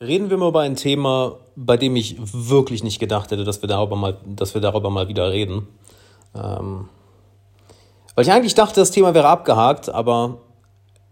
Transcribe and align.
Reden 0.00 0.30
wir 0.30 0.36
mal 0.36 0.50
über 0.50 0.60
ein 0.60 0.76
Thema, 0.76 1.38
bei 1.56 1.76
dem 1.76 1.96
ich 1.96 2.16
wirklich 2.18 2.84
nicht 2.84 3.00
gedacht 3.00 3.32
hätte, 3.32 3.42
dass 3.42 3.62
wir 3.62 3.68
darüber 3.68 3.96
mal, 3.96 4.16
dass 4.24 4.54
wir 4.54 4.60
darüber 4.60 4.90
mal 4.90 5.08
wieder 5.08 5.32
reden. 5.32 5.66
Ähm, 6.36 6.88
weil 8.14 8.24
ich 8.24 8.30
eigentlich 8.30 8.54
dachte, 8.54 8.78
das 8.78 8.92
Thema 8.92 9.12
wäre 9.14 9.26
abgehakt, 9.26 9.88
aber 9.88 10.38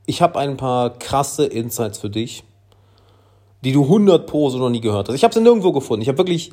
ich 0.07 0.23
habe 0.23 0.39
ein 0.39 0.57
paar 0.57 0.91
krasse 0.91 1.47
Insights 1.47 1.99
für 1.99 2.11
dich, 2.11 2.45
die 3.65 3.73
du 3.73 3.83
100 3.83 4.25
Pro 4.25 4.51
so 4.51 4.59
noch 4.59 4.71
nie 4.71 4.81
gehört 4.81 5.09
hast. 5.09 5.17
Ich 5.17 5.25
habe 5.25 5.35
sie 5.35 5.41
nirgendwo 5.41 5.73
gefunden. 5.73 6.03
Ich 6.03 6.09
habe 6.09 6.19
wirklich 6.19 6.53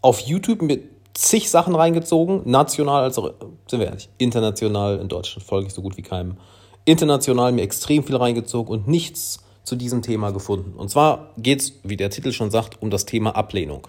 auf 0.00 0.20
YouTube 0.20 0.62
mir 0.62 0.78
zig 1.12 1.50
Sachen 1.50 1.74
reingezogen, 1.74 2.42
national 2.44 3.02
als 3.02 3.18
auch, 3.18 3.32
sind 3.66 3.80
wir 3.80 3.86
ehrlich, 3.86 4.08
international. 4.18 5.00
In 5.00 5.08
Deutschland 5.08 5.44
folge 5.44 5.66
ich 5.66 5.74
so 5.74 5.82
gut 5.82 5.96
wie 5.96 6.02
keinem. 6.02 6.36
International 6.84 7.50
mir 7.50 7.62
extrem 7.62 8.04
viel 8.04 8.16
reingezogen 8.16 8.72
und 8.72 8.86
nichts 8.86 9.40
zu 9.64 9.76
diesem 9.76 10.02
Thema 10.02 10.30
gefunden. 10.30 10.74
Und 10.76 10.90
zwar 10.90 11.30
geht 11.38 11.60
es, 11.60 11.72
wie 11.82 11.96
der 11.96 12.10
Titel 12.10 12.32
schon 12.32 12.50
sagt, 12.50 12.80
um 12.82 12.90
das 12.90 13.06
Thema 13.06 13.34
Ablehnung. 13.34 13.88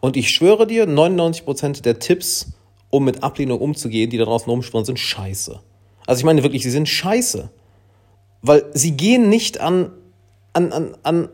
Und 0.00 0.16
ich 0.16 0.30
schwöre 0.30 0.66
dir, 0.66 0.86
99% 0.86 1.82
der 1.82 1.98
Tipps, 1.98 2.52
um 2.90 3.04
mit 3.04 3.22
Ablehnung 3.22 3.60
umzugehen, 3.60 4.10
die 4.10 4.16
da 4.16 4.24
draußen 4.24 4.48
rumschwirren, 4.48 4.84
sind 4.84 4.98
scheiße. 4.98 5.60
Also 6.06 6.20
ich 6.20 6.24
meine 6.24 6.42
wirklich, 6.42 6.62
sie 6.62 6.70
sind 6.70 6.88
scheiße. 6.88 7.50
Weil 8.40 8.64
sie 8.72 8.92
gehen 8.92 9.28
nicht 9.28 9.60
an, 9.60 9.90
an, 10.52 10.72
an, 10.72 10.96
an, 11.02 11.28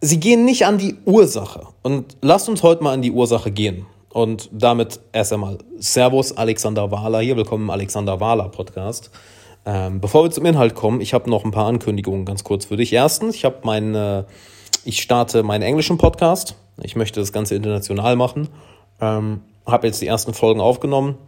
sie 0.00 0.20
gehen 0.20 0.44
nicht 0.44 0.64
an 0.64 0.78
die 0.78 0.96
Ursache. 1.04 1.66
Und 1.82 2.16
lasst 2.22 2.48
uns 2.48 2.62
heute 2.62 2.84
mal 2.84 2.92
an 2.92 3.02
die 3.02 3.10
Ursache 3.10 3.50
gehen. 3.50 3.86
Und 4.10 4.48
damit 4.52 5.00
erst 5.12 5.32
einmal 5.32 5.58
Servus, 5.78 6.32
Alexander 6.36 6.90
Wahler 6.90 7.20
hier. 7.20 7.36
Willkommen 7.36 7.64
im 7.64 7.70
Alexander 7.70 8.20
Wahler 8.20 8.48
Podcast. 8.48 9.10
Ähm, 9.70 10.00
bevor 10.00 10.24
wir 10.24 10.30
zum 10.30 10.46
Inhalt 10.46 10.74
kommen, 10.74 11.02
ich 11.02 11.12
habe 11.12 11.28
noch 11.28 11.44
ein 11.44 11.50
paar 11.50 11.66
Ankündigungen 11.66 12.24
ganz 12.24 12.42
kurz 12.42 12.64
für 12.64 12.78
dich. 12.78 12.90
Erstens, 12.90 13.34
ich 13.34 13.44
habe 13.44 13.58
meine, 13.64 14.24
ich 14.86 15.02
starte 15.02 15.42
meinen 15.42 15.60
englischen 15.60 15.98
Podcast. 15.98 16.54
Ich 16.82 16.96
möchte 16.96 17.20
das 17.20 17.34
Ganze 17.34 17.54
international 17.54 18.16
machen. 18.16 18.48
Ähm, 18.98 19.42
habe 19.66 19.86
jetzt 19.86 20.00
die 20.00 20.06
ersten 20.06 20.32
Folgen 20.32 20.62
aufgenommen. 20.62 21.18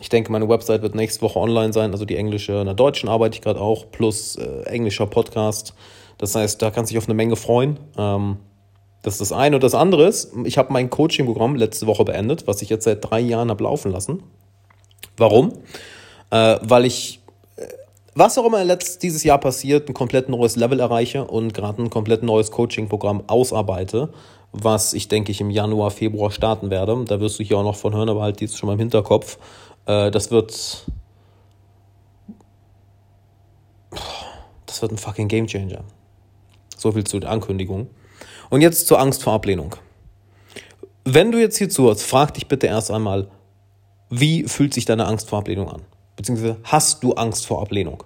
Ich 0.00 0.08
denke, 0.08 0.32
meine 0.32 0.48
Website 0.48 0.80
wird 0.80 0.94
nächste 0.94 1.20
Woche 1.20 1.38
online 1.38 1.74
sein, 1.74 1.90
also 1.90 2.06
die 2.06 2.16
englische. 2.16 2.54
In 2.54 2.64
der 2.64 2.72
deutschen 2.72 3.10
arbeite 3.10 3.36
ich 3.36 3.42
gerade 3.42 3.60
auch, 3.60 3.90
plus 3.90 4.36
äh, 4.36 4.62
englischer 4.62 5.06
Podcast. 5.06 5.74
Das 6.16 6.34
heißt, 6.34 6.62
da 6.62 6.70
kannst 6.70 6.90
du 6.90 6.94
dich 6.94 6.98
auf 6.98 7.08
eine 7.08 7.14
Menge 7.14 7.36
freuen. 7.36 7.78
Ähm, 7.98 8.38
das 9.02 9.14
ist 9.14 9.20
das 9.20 9.32
eine. 9.32 9.56
Und 9.56 9.64
das 9.64 9.74
andere 9.74 10.06
ist, 10.06 10.32
ich 10.44 10.56
habe 10.56 10.72
mein 10.72 10.88
Coaching-Programm 10.88 11.56
letzte 11.56 11.86
Woche 11.86 12.06
beendet, 12.06 12.46
was 12.46 12.62
ich 12.62 12.70
jetzt 12.70 12.84
seit 12.84 13.04
drei 13.04 13.20
Jahren 13.20 13.50
habe 13.50 13.64
laufen 13.64 13.92
lassen. 13.92 14.22
Warum? 15.18 15.52
Äh, 16.30 16.56
weil 16.62 16.86
ich 16.86 17.21
was 18.14 18.36
auch 18.38 18.44
immer 18.44 18.62
letzt, 18.64 19.02
dieses 19.02 19.24
Jahr 19.24 19.38
passiert, 19.38 19.88
ein 19.88 19.94
komplett 19.94 20.28
neues 20.28 20.56
Level 20.56 20.80
erreiche 20.80 21.24
und 21.24 21.54
gerade 21.54 21.82
ein 21.82 21.90
komplett 21.90 22.22
neues 22.22 22.50
Coaching-Programm 22.50 23.24
ausarbeite, 23.26 24.12
was 24.52 24.92
ich 24.92 25.08
denke 25.08 25.32
ich 25.32 25.40
im 25.40 25.50
Januar, 25.50 25.90
Februar 25.90 26.30
starten 26.30 26.70
werde. 26.70 27.04
Da 27.06 27.20
wirst 27.20 27.38
du 27.38 27.42
hier 27.42 27.58
auch 27.58 27.64
noch 27.64 27.76
von 27.76 27.94
hören, 27.94 28.08
aber 28.08 28.22
halt 28.22 28.40
dies 28.40 28.56
schon 28.56 28.66
mal 28.66 28.74
im 28.74 28.78
Hinterkopf. 28.80 29.38
Äh, 29.86 30.10
das 30.10 30.30
wird. 30.30 30.86
Das 34.66 34.80
wird 34.80 34.92
ein 34.92 34.98
fucking 34.98 35.28
Gamechanger. 35.28 35.84
So 36.76 36.92
viel 36.92 37.04
zu 37.04 37.18
der 37.20 37.30
Ankündigung. 37.30 37.88
Und 38.50 38.60
jetzt 38.60 38.86
zur 38.86 39.00
Angst 39.00 39.22
vor 39.22 39.32
Ablehnung. 39.34 39.76
Wenn 41.04 41.32
du 41.32 41.40
jetzt 41.40 41.56
hier 41.56 41.68
zuhörst, 41.68 42.02
frag 42.02 42.34
dich 42.34 42.48
bitte 42.48 42.66
erst 42.66 42.90
einmal, 42.90 43.28
wie 44.08 44.44
fühlt 44.44 44.74
sich 44.74 44.84
deine 44.84 45.06
Angst 45.06 45.28
vor 45.28 45.38
Ablehnung 45.38 45.68
an? 45.68 45.82
Beziehungsweise 46.16 46.58
hast 46.64 47.02
du 47.02 47.14
Angst 47.14 47.46
vor 47.46 47.62
Ablehnung? 47.62 48.04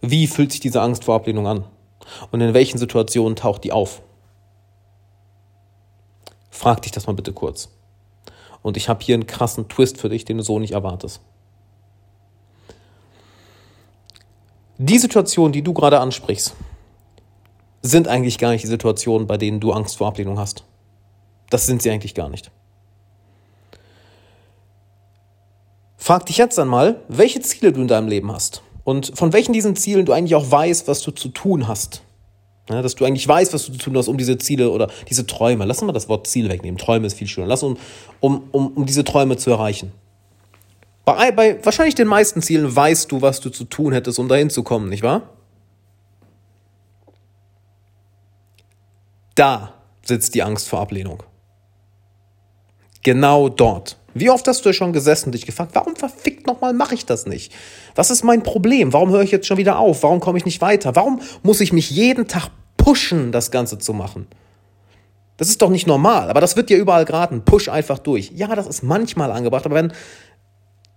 Wie 0.00 0.26
fühlt 0.26 0.52
sich 0.52 0.60
diese 0.60 0.82
Angst 0.82 1.04
vor 1.04 1.16
Ablehnung 1.16 1.46
an? 1.46 1.64
Und 2.30 2.40
in 2.40 2.54
welchen 2.54 2.78
Situationen 2.78 3.36
taucht 3.36 3.64
die 3.64 3.72
auf? 3.72 4.02
Frag 6.50 6.82
dich 6.82 6.92
das 6.92 7.06
mal 7.06 7.14
bitte 7.14 7.32
kurz. 7.32 7.70
Und 8.62 8.76
ich 8.76 8.88
habe 8.88 9.04
hier 9.04 9.14
einen 9.14 9.26
krassen 9.26 9.68
Twist 9.68 9.98
für 9.98 10.08
dich, 10.08 10.24
den 10.24 10.38
du 10.38 10.42
so 10.42 10.58
nicht 10.58 10.72
erwartest. 10.72 11.20
Die 14.78 14.98
Situationen, 14.98 15.52
die 15.52 15.62
du 15.62 15.72
gerade 15.72 16.00
ansprichst, 16.00 16.54
sind 17.82 18.08
eigentlich 18.08 18.38
gar 18.38 18.50
nicht 18.50 18.62
die 18.62 18.68
Situationen, 18.68 19.26
bei 19.26 19.36
denen 19.36 19.60
du 19.60 19.72
Angst 19.72 19.96
vor 19.96 20.08
Ablehnung 20.08 20.38
hast. 20.38 20.64
Das 21.50 21.66
sind 21.66 21.82
sie 21.82 21.90
eigentlich 21.90 22.14
gar 22.14 22.28
nicht. 22.28 22.50
Frag 26.06 26.24
dich 26.26 26.36
jetzt 26.36 26.56
einmal, 26.56 27.00
welche 27.08 27.40
Ziele 27.40 27.72
du 27.72 27.80
in 27.80 27.88
deinem 27.88 28.06
Leben 28.06 28.30
hast 28.30 28.62
und 28.84 29.10
von 29.18 29.32
welchen 29.32 29.52
diesen 29.52 29.74
Zielen 29.74 30.06
du 30.06 30.12
eigentlich 30.12 30.36
auch 30.36 30.48
weißt, 30.48 30.86
was 30.86 31.02
du 31.02 31.10
zu 31.10 31.30
tun 31.30 31.66
hast. 31.66 32.02
Ja, 32.70 32.80
dass 32.80 32.94
du 32.94 33.04
eigentlich 33.04 33.26
weißt, 33.26 33.52
was 33.52 33.66
du 33.66 33.72
zu 33.72 33.78
tun 33.78 33.96
hast, 33.96 34.06
um 34.06 34.16
diese 34.16 34.38
Ziele 34.38 34.70
oder 34.70 34.88
diese 35.10 35.26
Träume, 35.26 35.64
lass 35.64 35.78
uns 35.78 35.86
mal 35.88 35.92
das 35.92 36.08
Wort 36.08 36.28
Ziel 36.28 36.48
wegnehmen, 36.48 36.78
Träume 36.78 37.08
ist 37.08 37.14
viel 37.14 37.26
schöner, 37.26 37.48
lass 37.48 37.64
uns, 37.64 37.80
um, 38.20 38.44
um, 38.52 38.68
um 38.68 38.86
diese 38.86 39.02
Träume 39.02 39.36
zu 39.36 39.50
erreichen. 39.50 39.90
Bei, 41.04 41.32
bei 41.32 41.58
wahrscheinlich 41.64 41.96
den 41.96 42.06
meisten 42.06 42.40
Zielen 42.40 42.76
weißt 42.76 43.10
du, 43.10 43.20
was 43.20 43.40
du 43.40 43.50
zu 43.50 43.64
tun 43.64 43.92
hättest, 43.92 44.20
um 44.20 44.28
dahin 44.28 44.48
zu 44.48 44.62
kommen, 44.62 44.88
nicht 44.88 45.02
wahr? 45.02 45.22
Da 49.34 49.74
sitzt 50.04 50.36
die 50.36 50.44
Angst 50.44 50.68
vor 50.68 50.78
Ablehnung. 50.78 51.24
Genau 53.02 53.48
dort. 53.48 53.96
Wie 54.18 54.30
oft 54.30 54.48
hast 54.48 54.64
du 54.64 54.72
schon 54.72 54.92
gesessen 54.92 55.26
und 55.26 55.32
dich 55.32 55.44
gefragt, 55.44 55.72
warum 55.74 55.94
verfickt 55.94 56.46
nochmal 56.46 56.72
mache 56.72 56.94
ich 56.94 57.04
das 57.04 57.26
nicht? 57.26 57.52
Was 57.94 58.10
ist 58.10 58.24
mein 58.24 58.42
Problem? 58.42 58.92
Warum 58.92 59.10
höre 59.10 59.22
ich 59.22 59.30
jetzt 59.30 59.46
schon 59.46 59.58
wieder 59.58 59.78
auf? 59.78 60.02
Warum 60.02 60.20
komme 60.20 60.38
ich 60.38 60.46
nicht 60.46 60.62
weiter? 60.62 60.96
Warum 60.96 61.20
muss 61.42 61.60
ich 61.60 61.72
mich 61.72 61.90
jeden 61.90 62.26
Tag 62.26 62.48
pushen, 62.78 63.30
das 63.30 63.50
Ganze 63.50 63.78
zu 63.78 63.92
machen? 63.92 64.26
Das 65.36 65.48
ist 65.50 65.60
doch 65.60 65.68
nicht 65.68 65.86
normal, 65.86 66.30
aber 66.30 66.40
das 66.40 66.56
wird 66.56 66.70
dir 66.70 66.78
überall 66.78 67.04
geraten. 67.04 67.42
Push 67.44 67.68
einfach 67.68 67.98
durch. 67.98 68.32
Ja, 68.34 68.54
das 68.54 68.66
ist 68.66 68.82
manchmal 68.82 69.30
angebracht, 69.30 69.66
aber 69.66 69.74
wenn 69.74 69.92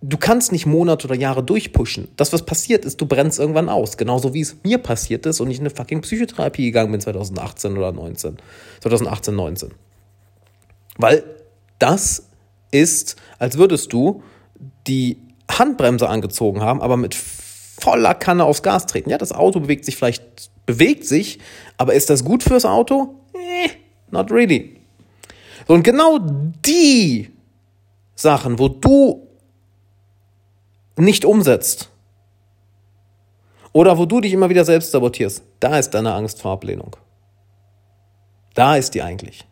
du 0.01 0.17
kannst 0.17 0.53
nicht 0.53 0.65
Monate 0.65 1.07
oder 1.07 1.15
Jahre 1.15 1.43
durchpushen. 1.43 2.07
Das, 2.15 2.31
was 2.31 2.45
passiert 2.45 2.85
ist, 2.85 3.01
du 3.01 3.05
brennst 3.05 3.37
irgendwann 3.37 3.67
aus. 3.67 3.97
Genauso 3.97 4.33
wie 4.33 4.39
es 4.39 4.55
mir 4.63 4.77
passiert 4.77 5.25
ist 5.25 5.41
und 5.41 5.51
ich 5.51 5.57
in 5.57 5.63
eine 5.63 5.75
fucking 5.75 6.01
Psychotherapie 6.01 6.65
gegangen 6.65 6.93
bin 6.93 7.01
2018 7.01 7.77
oder 7.77 7.91
19. 7.91 8.37
2018, 8.79 9.35
19. 9.35 9.71
Weil 10.97 11.23
das 11.79 12.28
ist, 12.71 13.15
als 13.37 13.57
würdest 13.57 13.93
du 13.93 14.23
die 14.87 15.17
Handbremse 15.49 16.07
angezogen 16.07 16.61
haben, 16.61 16.81
aber 16.81 16.97
mit 16.97 17.15
voller 17.15 18.13
Kanne 18.13 18.45
aufs 18.45 18.63
Gas 18.63 18.85
treten. 18.85 19.09
Ja, 19.09 19.17
das 19.17 19.31
Auto 19.31 19.59
bewegt 19.59 19.85
sich 19.85 19.95
vielleicht, 19.95 20.51
bewegt 20.65 21.05
sich, 21.05 21.39
aber 21.77 21.93
ist 21.93 22.09
das 22.09 22.23
gut 22.23 22.43
fürs 22.43 22.65
Auto? 22.65 23.15
Eh, 23.33 23.69
not 24.11 24.31
really. 24.31 24.77
Und 25.67 25.83
genau 25.83 26.19
die 26.65 27.29
Sachen, 28.15 28.59
wo 28.59 28.67
du 28.67 29.27
nicht 30.97 31.25
umsetzt 31.25 31.89
oder 33.71 33.97
wo 33.97 34.05
du 34.05 34.19
dich 34.19 34.33
immer 34.33 34.49
wieder 34.49 34.65
selbst 34.65 34.91
sabotierst, 34.91 35.43
da 35.59 35.77
ist 35.77 35.91
deine 35.91 36.13
Angst 36.13 36.41
vor 36.41 36.51
Ablehnung. 36.51 36.95
Da 38.55 38.75
ist 38.75 38.93
die 38.95 39.01
eigentlich. 39.01 39.45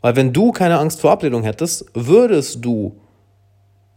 Weil 0.00 0.16
wenn 0.16 0.32
du 0.32 0.52
keine 0.52 0.78
Angst 0.78 1.00
vor 1.00 1.10
Ablehnung 1.10 1.42
hättest, 1.42 1.86
würdest 1.94 2.64
du 2.64 3.00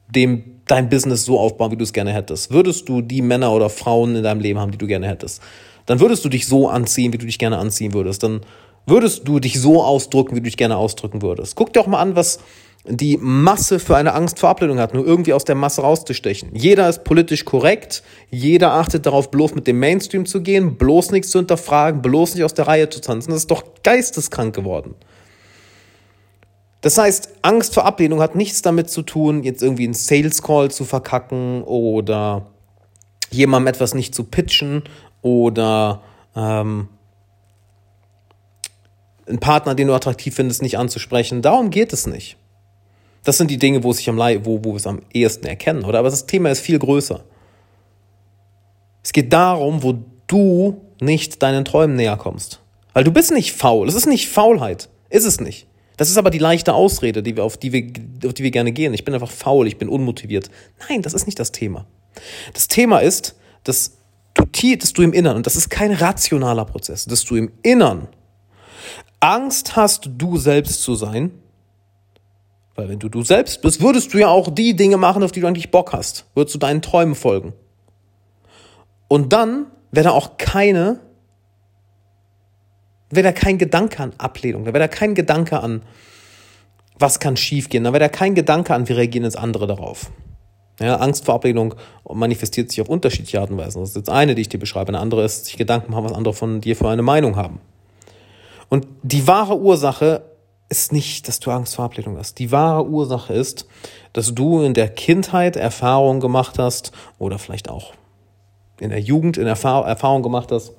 dem, 0.09 0.61
dein 0.65 0.89
Business 0.89 1.25
so 1.25 1.39
aufbauen, 1.39 1.71
wie 1.71 1.77
du 1.77 1.83
es 1.83 1.93
gerne 1.93 2.13
hättest. 2.13 2.51
Würdest 2.51 2.89
du 2.89 3.01
die 3.01 3.21
Männer 3.21 3.51
oder 3.53 3.69
Frauen 3.69 4.15
in 4.15 4.23
deinem 4.23 4.41
Leben 4.41 4.59
haben, 4.59 4.71
die 4.71 4.77
du 4.77 4.87
gerne 4.87 5.07
hättest. 5.07 5.41
Dann 5.85 5.99
würdest 5.99 6.25
du 6.25 6.29
dich 6.29 6.47
so 6.47 6.67
anziehen, 6.69 7.13
wie 7.13 7.17
du 7.17 7.25
dich 7.25 7.39
gerne 7.39 7.57
anziehen 7.57 7.93
würdest. 7.93 8.23
Dann 8.23 8.41
würdest 8.85 9.27
du 9.27 9.39
dich 9.39 9.59
so 9.59 9.83
ausdrücken, 9.83 10.35
wie 10.35 10.39
du 10.39 10.45
dich 10.45 10.57
gerne 10.57 10.77
ausdrücken 10.77 11.21
würdest. 11.21 11.55
Guck 11.55 11.73
dir 11.73 11.81
auch 11.81 11.87
mal 11.87 11.99
an, 11.99 12.15
was 12.15 12.39
die 12.85 13.17
Masse 13.17 13.79
für 13.79 13.95
eine 13.95 14.13
Angst 14.13 14.39
vor 14.39 14.49
Ablehnung 14.49 14.79
hat, 14.79 14.93
nur 14.93 15.05
irgendwie 15.05 15.33
aus 15.33 15.45
der 15.45 15.55
Masse 15.55 15.81
rauszustechen. 15.81 16.49
Jeder 16.53 16.89
ist 16.89 17.03
politisch 17.03 17.45
korrekt, 17.45 18.01
jeder 18.31 18.73
achtet 18.73 19.05
darauf, 19.05 19.29
bloß 19.29 19.53
mit 19.53 19.67
dem 19.67 19.79
Mainstream 19.79 20.25
zu 20.25 20.41
gehen, 20.41 20.77
bloß 20.77 21.11
nichts 21.11 21.29
zu 21.29 21.37
hinterfragen, 21.39 22.01
bloß 22.01 22.35
nicht 22.35 22.43
aus 22.43 22.55
der 22.55 22.67
Reihe 22.67 22.89
zu 22.89 22.99
tanzen. 22.99 23.31
Das 23.31 23.41
ist 23.41 23.51
doch 23.51 23.63
geisteskrank 23.83 24.55
geworden. 24.55 24.95
Das 26.81 26.97
heißt, 26.97 27.29
Angst 27.43 27.75
vor 27.75 27.85
Ablehnung 27.85 28.21
hat 28.21 28.35
nichts 28.35 28.61
damit 28.63 28.89
zu 28.89 29.03
tun, 29.03 29.43
jetzt 29.43 29.61
irgendwie 29.61 29.83
einen 29.83 29.93
Sales 29.93 30.41
Call 30.41 30.71
zu 30.71 30.83
verkacken 30.83 31.63
oder 31.63 32.47
jemandem 33.29 33.67
etwas 33.67 33.93
nicht 33.93 34.15
zu 34.15 34.23
pitchen 34.23 34.83
oder 35.21 36.01
ähm, 36.35 36.89
einen 39.27 39.39
Partner, 39.39 39.75
den 39.75 39.87
du 39.87 39.93
attraktiv 39.93 40.35
findest, 40.35 40.63
nicht 40.63 40.77
anzusprechen. 40.77 41.43
Darum 41.43 41.69
geht 41.69 41.93
es 41.93 42.07
nicht. 42.07 42.37
Das 43.23 43.37
sind 43.37 43.51
die 43.51 43.59
Dinge, 43.59 43.83
wo, 43.83 43.93
sich 43.93 44.09
am, 44.09 44.17
wo, 44.17 44.63
wo 44.63 44.71
wir 44.71 44.75
es 44.77 44.87
am 44.87 45.03
ehesten 45.13 45.45
erkennen, 45.45 45.85
oder? 45.85 45.99
Aber 45.99 46.09
das 46.09 46.25
Thema 46.25 46.49
ist 46.49 46.61
viel 46.61 46.79
größer. 46.79 47.23
Es 49.03 49.13
geht 49.13 49.31
darum, 49.31 49.83
wo 49.83 49.99
du 50.25 50.81
nicht 50.99 51.41
deinen 51.43 51.65
Träumen 51.65 51.95
näher 51.95 52.17
kommst. 52.17 52.59
Weil 52.93 53.03
du 53.03 53.11
bist 53.11 53.31
nicht 53.31 53.53
faul. 53.53 53.87
Es 53.87 53.95
ist 53.95 54.07
nicht 54.07 54.29
Faulheit. 54.29 54.89
Ist 55.09 55.25
es 55.25 55.39
nicht. 55.39 55.67
Das 56.01 56.09
ist 56.09 56.17
aber 56.17 56.31
die 56.31 56.39
leichte 56.39 56.73
Ausrede, 56.73 57.21
die 57.21 57.35
wir, 57.35 57.43
auf, 57.43 57.57
die 57.57 57.71
wir, 57.71 57.83
auf 58.27 58.33
die 58.33 58.41
wir 58.41 58.49
gerne 58.49 58.71
gehen. 58.71 58.91
Ich 58.95 59.05
bin 59.05 59.13
einfach 59.13 59.29
faul, 59.29 59.67
ich 59.67 59.77
bin 59.77 59.87
unmotiviert. 59.87 60.49
Nein, 60.89 61.03
das 61.03 61.13
ist 61.13 61.27
nicht 61.27 61.37
das 61.37 61.51
Thema. 61.51 61.85
Das 62.55 62.67
Thema 62.67 62.97
ist, 63.01 63.35
dass 63.65 63.99
du, 64.33 64.77
dass 64.77 64.93
du 64.93 65.03
im 65.03 65.13
Innern, 65.13 65.35
und 65.35 65.45
das 65.45 65.55
ist 65.55 65.69
kein 65.69 65.91
rationaler 65.91 66.65
Prozess, 66.65 67.05
dass 67.05 67.23
du 67.23 67.35
im 67.35 67.51
Innern 67.61 68.07
Angst 69.19 69.75
hast, 69.75 70.09
du 70.17 70.37
selbst 70.37 70.81
zu 70.81 70.95
sein, 70.95 71.29
weil 72.73 72.89
wenn 72.89 72.97
du 72.97 73.07
du 73.07 73.21
selbst 73.21 73.61
bist, 73.61 73.79
würdest 73.79 74.11
du 74.15 74.17
ja 74.17 74.29
auch 74.29 74.49
die 74.49 74.75
Dinge 74.75 74.97
machen, 74.97 75.21
auf 75.21 75.31
die 75.31 75.39
du 75.39 75.45
eigentlich 75.45 75.69
Bock 75.69 75.93
hast. 75.93 76.25
Würdest 76.33 76.55
du 76.55 76.57
deinen 76.57 76.81
Träumen 76.81 77.13
folgen. 77.13 77.53
Und 79.07 79.33
dann 79.33 79.67
wäre 79.91 80.05
da 80.05 80.11
auch 80.13 80.37
keine, 80.37 80.99
wäre 83.15 83.23
da 83.23 83.31
kein 83.31 83.57
Gedanke 83.57 84.01
an 84.01 84.13
Ablehnung, 84.17 84.65
da 84.65 84.73
wäre 84.73 84.79
da 84.79 84.87
kein 84.87 85.15
Gedanke 85.15 85.59
an, 85.59 85.81
was 86.97 87.19
kann 87.19 87.37
schiefgehen, 87.37 87.83
da 87.83 87.93
wäre 87.93 88.01
da 88.01 88.09
kein 88.09 88.35
Gedanke 88.35 88.73
an, 88.73 88.87
wie 88.87 88.93
reagieren 88.93 89.25
jetzt 89.25 89.37
andere 89.37 89.67
darauf. 89.67 90.11
Ja, 90.79 90.95
Angst 90.95 91.25
vor 91.25 91.35
Ablehnung 91.35 91.75
manifestiert 92.11 92.71
sich 92.71 92.81
auf 92.81 92.89
unterschiedliche 92.89 93.39
Arten 93.39 93.53
und 93.53 93.59
Weisen. 93.59 93.81
Das 93.81 93.89
ist 93.89 93.95
jetzt 93.95 94.09
eine, 94.09 94.33
die 94.33 94.41
ich 94.41 94.49
dir 94.49 94.57
beschreibe. 94.57 94.89
Eine 94.89 94.99
andere 94.99 95.23
ist, 95.23 95.45
sich 95.45 95.57
Gedanken 95.57 95.91
machen, 95.91 96.05
was 96.05 96.13
andere 96.13 96.33
von 96.33 96.59
dir 96.59 96.75
für 96.75 96.89
eine 96.89 97.03
Meinung 97.03 97.35
haben. 97.35 97.59
Und 98.67 98.87
die 99.03 99.27
wahre 99.27 99.59
Ursache 99.59 100.23
ist 100.69 100.91
nicht, 100.91 101.27
dass 101.27 101.39
du 101.39 101.51
Angst 101.51 101.75
vor 101.75 101.85
Ablehnung 101.85 102.17
hast. 102.17 102.39
Die 102.39 102.51
wahre 102.51 102.87
Ursache 102.87 103.33
ist, 103.33 103.67
dass 104.13 104.33
du 104.33 104.61
in 104.61 104.73
der 104.73 104.87
Kindheit 104.87 105.55
Erfahrungen 105.55 106.19
gemacht 106.19 106.57
hast 106.57 106.93
oder 107.19 107.37
vielleicht 107.37 107.69
auch 107.69 107.93
in 108.79 108.89
der 108.89 108.99
Jugend 108.99 109.37
in 109.37 109.45
Erfahr 109.45 109.85
Erfahrung 109.85 110.23
gemacht 110.23 110.51
hast, 110.51 110.73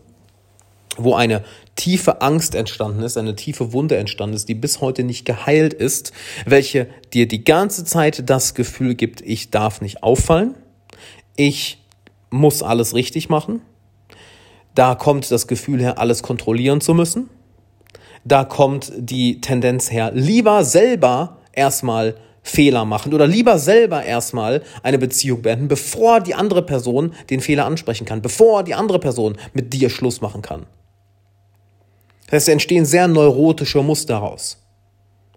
wo 0.97 1.15
eine 1.15 1.43
tiefe 1.77 2.21
Angst 2.21 2.55
entstanden 2.55 3.03
ist, 3.03 3.17
eine 3.17 3.37
tiefe 3.37 3.73
Wunde 3.73 3.97
entstanden 3.97 4.37
ist, 4.37 4.49
die 4.49 4.55
bis 4.55 4.81
heute 4.81 5.05
nicht 5.05 5.25
geheilt 5.25 5.73
ist, 5.73 6.13
welche 6.45 6.89
dir 7.13 7.27
die 7.27 7.45
ganze 7.45 7.85
Zeit 7.85 8.29
das 8.29 8.55
Gefühl 8.55 8.95
gibt, 8.95 9.21
ich 9.23 9.51
darf 9.51 9.81
nicht 9.81 10.03
auffallen, 10.03 10.55
ich 11.37 11.83
muss 12.31 12.63
alles 12.63 12.95
richtig 12.95 13.29
machen, 13.29 13.63
da 14.75 14.95
kommt 14.95 15.31
das 15.31 15.47
Gefühl 15.47 15.81
her, 15.81 15.99
alles 15.99 16.23
kontrollieren 16.23 16.81
zu 16.81 16.95
müssen, 16.95 17.29
da 18.25 18.45
kommt 18.45 18.93
die 18.97 19.41
Tendenz 19.41 19.91
her, 19.91 20.13
lieber 20.15 20.65
selber 20.65 21.39
erstmal 21.53 22.17
Fehler 22.43 22.85
machen 22.85 23.15
oder 23.15 23.27
lieber 23.27 23.59
selber 23.59 24.05
erstmal 24.05 24.63
eine 24.83 24.99
Beziehung 24.99 25.43
beenden, 25.43 25.69
bevor 25.69 26.21
die 26.21 26.35
andere 26.35 26.63
Person 26.63 27.15
den 27.31 27.41
Fehler 27.41 27.67
ansprechen 27.67 28.05
kann, 28.05 28.21
bevor 28.21 28.65
die 28.65 28.75
andere 28.75 28.99
Person 28.99 29.37
mit 29.53 29.73
dir 29.73 29.91
Schluss 29.91 30.21
machen 30.21 30.43
kann. 30.43 30.67
Das 32.33 32.39
heißt, 32.39 32.49
es 32.49 32.53
entstehen 32.53 32.87
sehr 32.87 33.09
neurotische 33.09 33.83
Muster 33.83 34.15
daraus. 34.15 34.57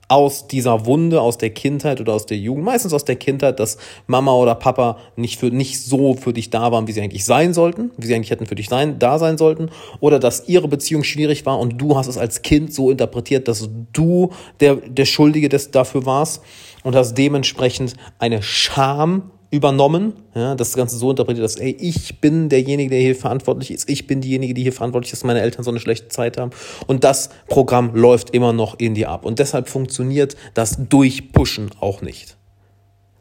Aus 0.08 0.48
dieser 0.48 0.86
Wunde, 0.86 1.20
aus 1.20 1.38
der 1.38 1.50
Kindheit 1.50 2.00
oder 2.00 2.14
aus 2.14 2.26
der 2.26 2.38
Jugend, 2.38 2.64
meistens 2.64 2.94
aus 2.94 3.04
der 3.04 3.18
Kindheit, 3.18 3.60
dass 3.60 3.78
Mama 4.08 4.34
oder 4.34 4.56
Papa 4.56 4.98
nicht, 5.18 5.38
für, 5.38 5.48
nicht 5.48 5.82
so 5.82 6.14
für 6.14 6.32
dich 6.32 6.52
da 6.52 6.72
waren, 6.72 6.88
wie 6.88 6.94
sie 6.94 7.02
eigentlich 7.02 7.26
sein 7.26 7.54
sollten, 7.54 7.92
wie 7.98 8.06
sie 8.06 8.16
eigentlich 8.16 8.30
hätten 8.30 8.46
für 8.46 8.56
dich 8.56 8.70
sein, 8.70 8.98
da 8.98 9.20
sein 9.20 9.38
sollten, 9.38 9.72
oder 10.00 10.20
dass 10.20 10.48
ihre 10.48 10.70
Beziehung 10.70 11.04
schwierig 11.04 11.46
war 11.46 11.60
und 11.60 11.82
du 11.82 11.98
hast 11.98 12.08
es 12.08 12.18
als 12.18 12.44
Kind 12.44 12.74
so 12.74 12.90
interpretiert, 12.90 13.50
dass 13.50 13.68
du 13.92 14.32
der, 14.62 14.76
der 14.76 15.06
Schuldige 15.06 15.50
des, 15.50 15.72
dafür 15.72 16.06
warst 16.06 16.44
und 16.84 16.96
hast 16.96 17.16
dementsprechend 17.16 17.96
eine 18.20 18.42
Scham 18.42 19.32
übernommen, 19.52 20.14
ja, 20.34 20.56
das 20.56 20.74
Ganze 20.74 20.98
so 20.98 21.10
interpretiert, 21.10 21.46
dass, 21.46 21.56
ey, 21.56 21.76
ich 21.80 22.20
bin 22.20 22.50
derjenige, 22.50 22.90
der 22.90 23.00
hier 23.00 23.16
verantwortlich 23.16 23.72
ist, 23.72 23.90
ich 23.90 24.08
bin 24.08 24.22
diejenige, 24.22 24.54
die 24.54 24.64
hier 24.64 24.74
verantwortlich 24.74 25.14
ist, 25.14 25.22
dass 25.22 25.28
meine 25.28 25.42
Eltern 25.42 25.64
so 25.64 25.72
eine 25.72 25.80
schlechte 25.80 26.08
Zeit 26.10 26.38
haben. 26.38 26.52
Und 26.88 27.04
das 27.04 27.30
Programm 27.48 27.96
läuft 27.96 28.32
immer 28.32 28.54
noch 28.54 28.80
in 28.80 28.96
dir 28.96 29.10
ab. 29.10 29.26
Und 29.26 29.40
deshalb 29.40 29.70
funktioniert 29.70 30.36
das 30.54 30.78
Durchpushen 30.90 31.72
auch 31.80 32.02
nicht. 32.02 32.38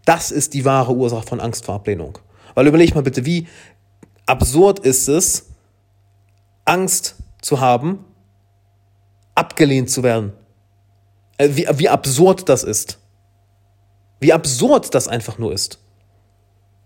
Das 0.04 0.30
ist 0.30 0.54
die 0.54 0.64
wahre 0.64 0.94
Ursache 0.94 1.26
von 1.26 1.40
Angst 1.40 1.64
vor 1.64 1.76
Ablehnung. 1.76 2.18
Weil 2.54 2.66
überleg 2.66 2.94
mal 2.94 3.02
bitte, 3.02 3.26
wie 3.26 3.46
absurd 4.26 4.78
ist 4.80 5.08
es, 5.08 5.50
Angst 6.64 7.16
zu 7.42 7.60
haben, 7.60 8.04
abgelehnt 9.34 9.90
zu 9.90 10.02
werden. 10.02 10.32
Äh, 11.36 11.50
wie, 11.52 11.66
wie 11.76 11.88
absurd 11.88 12.48
das 12.48 12.64
ist. 12.64 12.98
Wie 14.20 14.32
absurd 14.32 14.94
das 14.94 15.08
einfach 15.08 15.38
nur 15.38 15.52
ist 15.52 15.83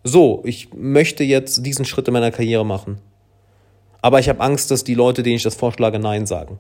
so, 0.09 0.43
ich 0.45 0.73
möchte 0.75 1.25
jetzt 1.25 1.65
diesen 1.65 1.85
Schritt 1.85 2.09
in 2.09 2.15
meiner 2.15 2.31
Karriere 2.31 2.65
machen. 2.65 2.99
Aber 4.03 4.21
ich 4.21 4.29
habe 4.29 4.41
Angst, 4.41 4.71
dass 4.71 4.85
die 4.85 4.95
Leute, 4.95 5.23
denen 5.23 5.37
ich 5.37 5.43
das 5.43 5.55
vorschlage, 5.55 5.99
Nein 5.99 6.27
sagen. 6.27 6.59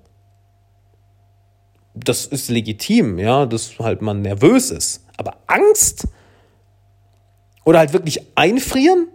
Das 1.95 2.27
ist 2.27 2.49
legitim, 2.49 3.19
ja, 3.19 3.47
dass 3.47 3.79
halt 3.79 4.03
man 4.03 4.23
nervös 4.23 4.71
ist. 4.71 5.05
Aber 5.17 5.37
Angst? 5.47 6.06
Oder 7.65 7.81
halt 7.81 7.93
wirklich 7.93 8.21
einfrieren? 8.35 9.09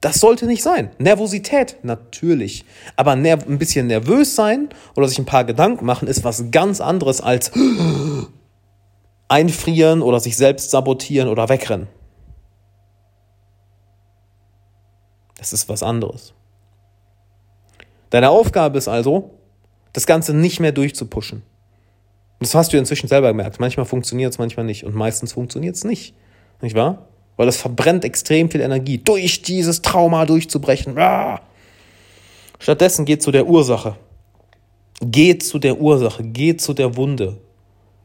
Das 0.00 0.18
sollte 0.18 0.46
nicht 0.46 0.62
sein. 0.62 0.90
Nervosität, 0.98 1.76
natürlich. 1.82 2.64
Aber 2.96 3.12
ein 3.12 3.58
bisschen 3.58 3.86
nervös 3.86 4.34
sein 4.34 4.68
oder 4.96 5.06
sich 5.06 5.18
ein 5.18 5.26
paar 5.26 5.44
Gedanken 5.44 5.86
machen, 5.86 6.08
ist 6.08 6.24
was 6.24 6.50
ganz 6.50 6.80
anderes 6.80 7.20
als 7.20 7.52
einfrieren 9.28 10.02
oder 10.02 10.18
sich 10.18 10.36
selbst 10.36 10.70
sabotieren 10.70 11.28
oder 11.28 11.48
wegrennen. 11.48 11.86
Das 15.42 15.52
ist 15.52 15.68
was 15.68 15.82
anderes. 15.82 16.34
Deine 18.10 18.30
Aufgabe 18.30 18.78
ist 18.78 18.86
also, 18.86 19.32
das 19.92 20.06
Ganze 20.06 20.34
nicht 20.34 20.60
mehr 20.60 20.70
durchzupushen. 20.70 21.42
Das 22.38 22.54
hast 22.54 22.72
du 22.72 22.78
inzwischen 22.78 23.08
selber 23.08 23.26
gemerkt. 23.26 23.58
Manchmal 23.58 23.84
funktioniert 23.84 24.32
es, 24.32 24.38
manchmal 24.38 24.64
nicht. 24.64 24.84
Und 24.84 24.94
meistens 24.94 25.32
funktioniert 25.32 25.74
es 25.74 25.82
nicht. 25.82 26.14
Nicht 26.60 26.76
wahr? 26.76 27.08
Weil 27.36 27.48
es 27.48 27.56
verbrennt 27.56 28.04
extrem 28.04 28.52
viel 28.52 28.60
Energie, 28.60 28.98
durch 28.98 29.42
dieses 29.42 29.82
Trauma 29.82 30.26
durchzubrechen. 30.26 30.96
Ah! 30.96 31.40
Stattdessen 32.60 33.04
geht 33.04 33.20
zu 33.20 33.32
der 33.32 33.48
Ursache. 33.48 33.96
Geh 35.00 35.38
zu 35.38 35.58
der 35.58 35.80
Ursache, 35.80 36.22
geh 36.22 36.56
zu 36.56 36.72
der 36.72 36.94
Wunde. 36.94 37.38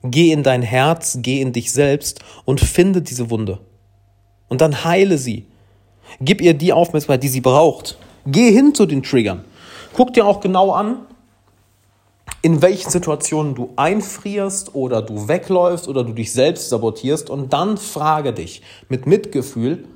Geh 0.02 0.32
in 0.32 0.42
dein 0.42 0.64
Herz, 0.64 1.20
geh 1.22 1.40
in 1.40 1.54
dich 1.54 1.72
selbst 1.72 2.20
und 2.46 2.62
finde 2.62 3.04
diese 3.04 3.30
Wunde. 3.30 3.60
Und 4.48 4.62
dann 4.62 4.84
heile 4.84 5.20
sie. 5.20 5.46
Gib 6.20 6.42
ihr 6.42 6.54
die 6.54 6.74
Aufmerksamkeit, 6.74 7.24
die 7.24 7.28
sie 7.28 7.42
braucht. 7.42 7.98
Geh 8.26 8.52
hin 8.52 8.74
zu 8.74 8.86
den 8.86 9.04
Triggern. 9.04 9.46
Guck 9.94 10.14
dir 10.14 10.26
auch 10.26 10.40
genau 10.40 10.72
an, 10.72 11.06
in 12.42 12.62
welchen 12.62 12.90
Situationen 12.90 13.56
du 13.56 13.74
einfrierst 13.76 14.76
oder 14.76 15.02
du 15.02 15.28
wegläufst 15.28 15.88
oder 15.88 16.04
du 16.04 16.14
dich 16.14 16.34
selbst 16.34 16.70
sabotierst 16.70 17.30
und 17.30 17.54
dann 17.54 17.78
frage 17.78 18.34
dich 18.34 18.62
mit 18.90 19.08
Mitgefühl, 19.08 19.88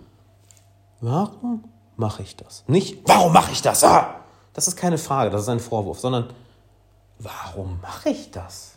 warum 1.02 1.64
mache 1.98 2.24
ich 2.24 2.36
das? 2.36 2.64
Nicht, 2.68 3.00
warum 3.06 3.34
mache 3.34 3.52
ich 3.52 3.62
das? 3.62 3.84
Ah! 3.84 4.16
Das 4.54 4.68
ist 4.68 4.76
keine 4.76 4.98
Frage, 4.98 5.30
das 5.30 5.44
ist 5.44 5.50
ein 5.50 5.60
Vorwurf, 5.60 6.00
sondern 6.00 6.30
warum 7.20 7.80
mache 7.82 8.10
ich 8.10 8.32
das? 8.32 8.76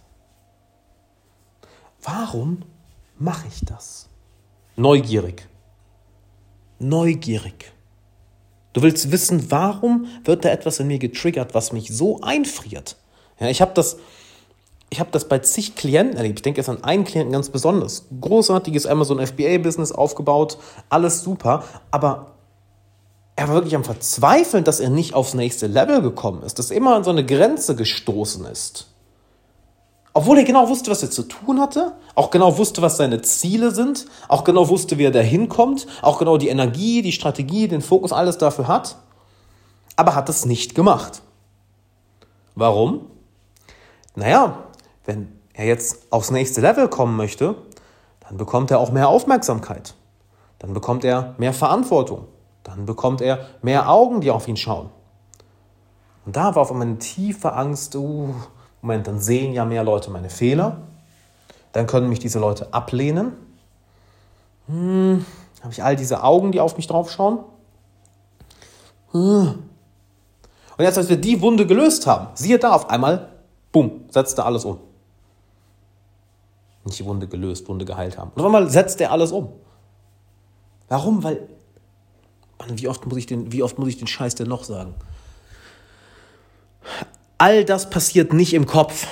Warum 2.02 2.62
mache 3.18 3.48
ich 3.48 3.64
das? 3.64 4.08
Neugierig 4.76 5.48
neugierig. 6.88 7.72
Du 8.72 8.82
willst 8.82 9.12
wissen, 9.12 9.50
warum 9.50 10.06
wird 10.24 10.44
da 10.44 10.50
etwas 10.50 10.80
in 10.80 10.88
mir 10.88 10.98
getriggert, 10.98 11.54
was 11.54 11.72
mich 11.72 11.96
so 11.96 12.20
einfriert. 12.20 12.96
Ja, 13.38 13.48
ich 13.48 13.60
habe 13.60 13.72
das, 13.74 13.98
ich 14.90 15.00
habe 15.00 15.10
das 15.12 15.28
bei 15.28 15.38
zig 15.38 15.76
Klienten 15.76 16.16
erlebt. 16.16 16.40
Ich 16.40 16.42
denke 16.42 16.60
jetzt 16.60 16.68
an 16.68 16.82
einen 16.82 17.04
Klienten 17.04 17.32
ganz 17.32 17.50
besonders. 17.50 18.06
Großartiges 18.20 18.86
Amazon 18.86 19.24
FBA-Business 19.24 19.92
aufgebaut, 19.92 20.58
alles 20.88 21.22
super, 21.22 21.64
aber 21.90 22.32
er 23.36 23.48
war 23.48 23.54
wirklich 23.54 23.74
am 23.76 23.84
Verzweifeln, 23.84 24.64
dass 24.64 24.80
er 24.80 24.90
nicht 24.90 25.14
aufs 25.14 25.34
nächste 25.34 25.66
Level 25.66 26.02
gekommen 26.02 26.42
ist, 26.42 26.58
dass 26.58 26.70
er 26.70 26.76
immer 26.76 26.94
an 26.94 27.04
so 27.04 27.10
eine 27.10 27.24
Grenze 27.24 27.76
gestoßen 27.76 28.44
ist. 28.46 28.93
Obwohl 30.16 30.38
er 30.38 30.44
genau 30.44 30.68
wusste, 30.68 30.92
was 30.92 31.02
er 31.02 31.10
zu 31.10 31.24
tun 31.24 31.60
hatte, 31.60 31.92
auch 32.14 32.30
genau 32.30 32.56
wusste, 32.56 32.80
was 32.82 32.96
seine 32.96 33.20
Ziele 33.22 33.72
sind, 33.72 34.06
auch 34.28 34.44
genau 34.44 34.68
wusste, 34.68 34.96
wie 34.96 35.04
er 35.04 35.10
da 35.10 35.18
hinkommt, 35.18 35.88
auch 36.02 36.20
genau 36.20 36.36
die 36.36 36.48
Energie, 36.48 37.02
die 37.02 37.10
Strategie, 37.10 37.66
den 37.66 37.82
Fokus, 37.82 38.12
alles 38.12 38.38
dafür 38.38 38.68
hat, 38.68 38.96
aber 39.96 40.14
hat 40.14 40.28
es 40.28 40.46
nicht 40.46 40.76
gemacht. 40.76 41.22
Warum? 42.54 43.06
Naja, 44.14 44.58
wenn 45.04 45.32
er 45.52 45.66
jetzt 45.66 46.06
aufs 46.10 46.30
nächste 46.30 46.60
Level 46.60 46.88
kommen 46.88 47.16
möchte, 47.16 47.56
dann 48.20 48.36
bekommt 48.36 48.70
er 48.70 48.78
auch 48.78 48.92
mehr 48.92 49.08
Aufmerksamkeit. 49.08 49.94
Dann 50.60 50.74
bekommt 50.74 51.04
er 51.04 51.34
mehr 51.38 51.52
Verantwortung. 51.52 52.28
Dann 52.62 52.86
bekommt 52.86 53.20
er 53.20 53.46
mehr 53.62 53.90
Augen, 53.90 54.20
die 54.20 54.30
auf 54.30 54.46
ihn 54.46 54.56
schauen. 54.56 54.90
Und 56.24 56.36
da 56.36 56.54
war 56.54 56.62
auf 56.62 56.70
einmal 56.70 56.86
eine 56.86 56.98
tiefe 56.98 57.52
Angst, 57.52 57.96
uh, 57.96 58.32
Moment, 58.84 59.06
dann 59.06 59.18
sehen 59.18 59.54
ja 59.54 59.64
mehr 59.64 59.82
Leute 59.82 60.10
meine 60.10 60.28
Fehler. 60.28 60.76
Dann 61.72 61.86
können 61.86 62.10
mich 62.10 62.18
diese 62.18 62.38
Leute 62.38 62.74
ablehnen. 62.74 63.32
Hm, 64.66 65.24
habe 65.62 65.72
ich 65.72 65.82
all 65.82 65.96
diese 65.96 66.22
Augen, 66.22 66.52
die 66.52 66.60
auf 66.60 66.76
mich 66.76 66.86
drauf 66.86 67.10
schauen? 67.10 67.38
Hm. 69.12 69.62
Und 70.76 70.84
jetzt, 70.84 70.98
als 70.98 71.08
wir 71.08 71.16
die 71.16 71.40
Wunde 71.40 71.66
gelöst 71.66 72.06
haben, 72.06 72.26
siehe 72.34 72.58
da 72.58 72.74
auf 72.74 72.90
einmal, 72.90 73.30
bumm, 73.72 74.04
setzte 74.10 74.44
alles 74.44 74.66
um. 74.66 74.78
Nicht 76.84 76.98
die 76.98 77.06
Wunde 77.06 77.26
gelöst, 77.26 77.66
Wunde 77.66 77.86
geheilt 77.86 78.18
haben. 78.18 78.32
Und 78.34 78.40
auf 78.40 78.46
einmal 78.46 78.68
setzt 78.68 79.00
er 79.00 79.12
alles 79.12 79.32
um. 79.32 79.48
Warum? 80.88 81.24
Weil 81.24 81.48
Mann, 82.58 82.78
wie 82.78 82.88
oft 82.88 83.06
muss 83.06 83.16
ich 83.16 83.24
den, 83.24 83.50
wie 83.50 83.62
oft 83.62 83.78
muss 83.78 83.88
ich 83.88 83.96
den 83.96 84.08
Scheiß 84.08 84.34
denn 84.34 84.48
noch 84.48 84.64
sagen? 84.64 84.94
All 87.44 87.66
das 87.66 87.90
passiert 87.90 88.32
nicht 88.32 88.54
im 88.54 88.64
Kopf. 88.64 89.06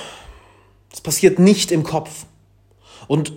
Das 0.88 1.02
passiert 1.02 1.38
nicht 1.38 1.70
im 1.70 1.82
Kopf. 1.82 2.24
Und 3.06 3.34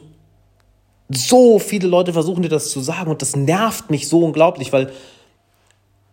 so 1.10 1.60
viele 1.60 1.90
Leute 1.90 2.14
versuchen 2.14 2.44
dir 2.44 2.48
das 2.48 2.70
zu 2.70 2.80
sagen 2.80 3.12
und 3.12 3.22
das 3.22 3.36
nervt 3.36 3.90
mich 3.90 4.08
so 4.08 4.24
unglaublich, 4.24 4.72
weil 4.72 4.94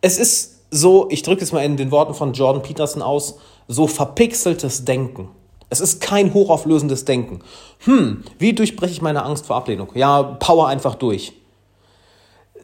es 0.00 0.18
ist 0.18 0.62
so, 0.72 1.06
ich 1.12 1.22
drücke 1.22 1.44
es 1.44 1.52
mal 1.52 1.64
in 1.64 1.76
den 1.76 1.92
Worten 1.92 2.12
von 2.12 2.32
Jordan 2.32 2.64
Peterson 2.64 3.02
aus, 3.02 3.36
so 3.68 3.86
verpixeltes 3.86 4.84
Denken. 4.84 5.28
Es 5.70 5.80
ist 5.80 6.00
kein 6.00 6.34
hochauflösendes 6.34 7.04
Denken. 7.04 7.38
Hm, 7.84 8.24
wie 8.40 8.52
durchbreche 8.52 8.94
ich 8.94 9.00
meine 9.00 9.22
Angst 9.22 9.46
vor 9.46 9.54
Ablehnung? 9.54 9.92
Ja, 9.94 10.24
power 10.24 10.66
einfach 10.66 10.96
durch. 10.96 11.34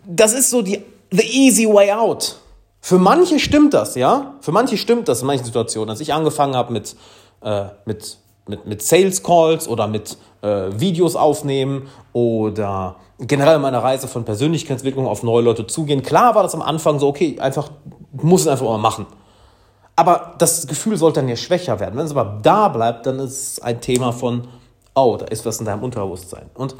Das 0.05 0.33
ist 0.33 0.51
so 0.51 0.63
die 0.63 0.83
the 1.13 1.23
easy 1.23 1.69
way 1.69 1.93
out. 1.93 2.41
Für 2.81 2.99
manche 2.99 3.39
stimmt 3.39 3.75
das, 3.75 3.95
ja? 3.95 4.35
Für 4.41 4.53
manche 4.53 4.77
stimmt 4.77 5.09
das 5.09 5.21
in 5.21 5.27
manchen 5.27 5.45
Situationen. 5.45 5.91
Als 5.91 6.01
ich 6.01 6.13
angefangen 6.13 6.57
habe 6.57 6.73
mit, 6.73 6.97
äh, 7.43 7.67
mit, 7.85 8.19
mit, 8.47 8.67
mit 8.67 8.83
Sales 8.83 9.23
Calls 9.23 9.69
oder 9.69 9.89
mit 9.89 10.17
äh, 10.43 10.71
Videos 10.79 11.17
aufnehmen 11.17 11.89
oder 12.13 12.97
generell 13.19 13.59
meine 13.59 13.83
Reise 13.83 14.09
von 14.09 14.25
Persönlichkeitsentwicklung 14.25 15.07
auf 15.07 15.23
neue 15.23 15.43
Leute 15.43 15.67
zugehen. 15.67 16.03
Klar 16.03 16.35
war 16.35 16.43
das 16.43 16.55
am 16.55 16.63
Anfang 16.63 16.99
so, 16.99 17.09
okay, 17.09 17.39
einfach, 17.41 17.71
muss 18.13 18.43
es 18.43 18.47
einfach 18.47 18.67
mal 18.67 18.79
machen. 18.79 19.07
Aber 19.97 20.35
das 20.39 20.69
Gefühl 20.69 20.97
sollte 20.97 21.21
dann 21.21 21.29
ja 21.29 21.35
schwächer 21.35 21.81
werden. 21.81 21.97
Wenn 21.97 22.07
es 22.07 22.13
aber 22.13 22.39
da 22.43 22.69
bleibt, 22.69 23.07
dann 23.07 23.19
ist 23.19 23.55
es 23.55 23.61
ein 23.61 23.81
Thema 23.81 24.13
von, 24.13 24.47
oh, 24.95 25.17
da 25.19 25.27
ist 25.27 25.45
was 25.45 25.59
in 25.59 25.67
deinem 25.67 25.83
Unterbewusstsein. 25.83 26.49
Und 26.55 26.77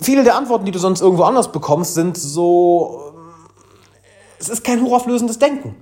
viele 0.00 0.24
der 0.24 0.36
Antworten, 0.36 0.64
die 0.64 0.70
du 0.70 0.78
sonst 0.78 1.02
irgendwo 1.02 1.24
anders 1.24 1.52
bekommst, 1.52 1.92
sind 1.92 2.16
so, 2.16 3.12
es 4.38 4.48
ist 4.48 4.64
kein 4.64 4.82
hochauflösendes 4.82 5.38
Denken. 5.38 5.74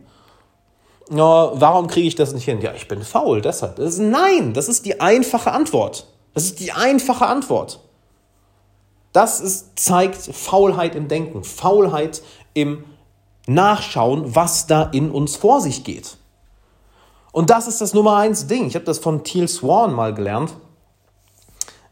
Ja, 1.10 1.52
warum 1.54 1.86
kriege 1.86 2.08
ich 2.08 2.16
das 2.16 2.32
nicht 2.32 2.44
hin? 2.44 2.60
Ja, 2.60 2.74
ich 2.74 2.88
bin 2.88 3.02
faul, 3.02 3.40
deshalb. 3.40 3.76
Das 3.76 3.94
ist, 3.94 4.00
nein, 4.00 4.54
das 4.54 4.68
ist 4.68 4.86
die 4.86 5.00
einfache 5.00 5.52
Antwort. 5.52 6.06
Das 6.34 6.44
ist 6.44 6.60
die 6.60 6.72
einfache 6.72 7.26
Antwort. 7.26 7.80
Das 9.12 9.40
ist, 9.40 9.78
zeigt 9.78 10.16
Faulheit 10.16 10.94
im 10.94 11.08
Denken, 11.08 11.44
Faulheit 11.44 12.22
im 12.54 12.84
Nachschauen, 13.46 14.34
was 14.34 14.66
da 14.66 14.82
in 14.82 15.10
uns 15.10 15.36
vor 15.36 15.60
sich 15.60 15.84
geht. 15.84 16.16
Und 17.32 17.50
das 17.50 17.68
ist 17.68 17.80
das 17.80 17.94
Nummer 17.94 18.16
eins 18.16 18.46
Ding. 18.46 18.66
Ich 18.66 18.74
habe 18.74 18.84
das 18.84 18.98
von 18.98 19.22
Teal 19.22 19.46
Swan 19.46 19.94
mal 19.94 20.12
gelernt. 20.12 20.54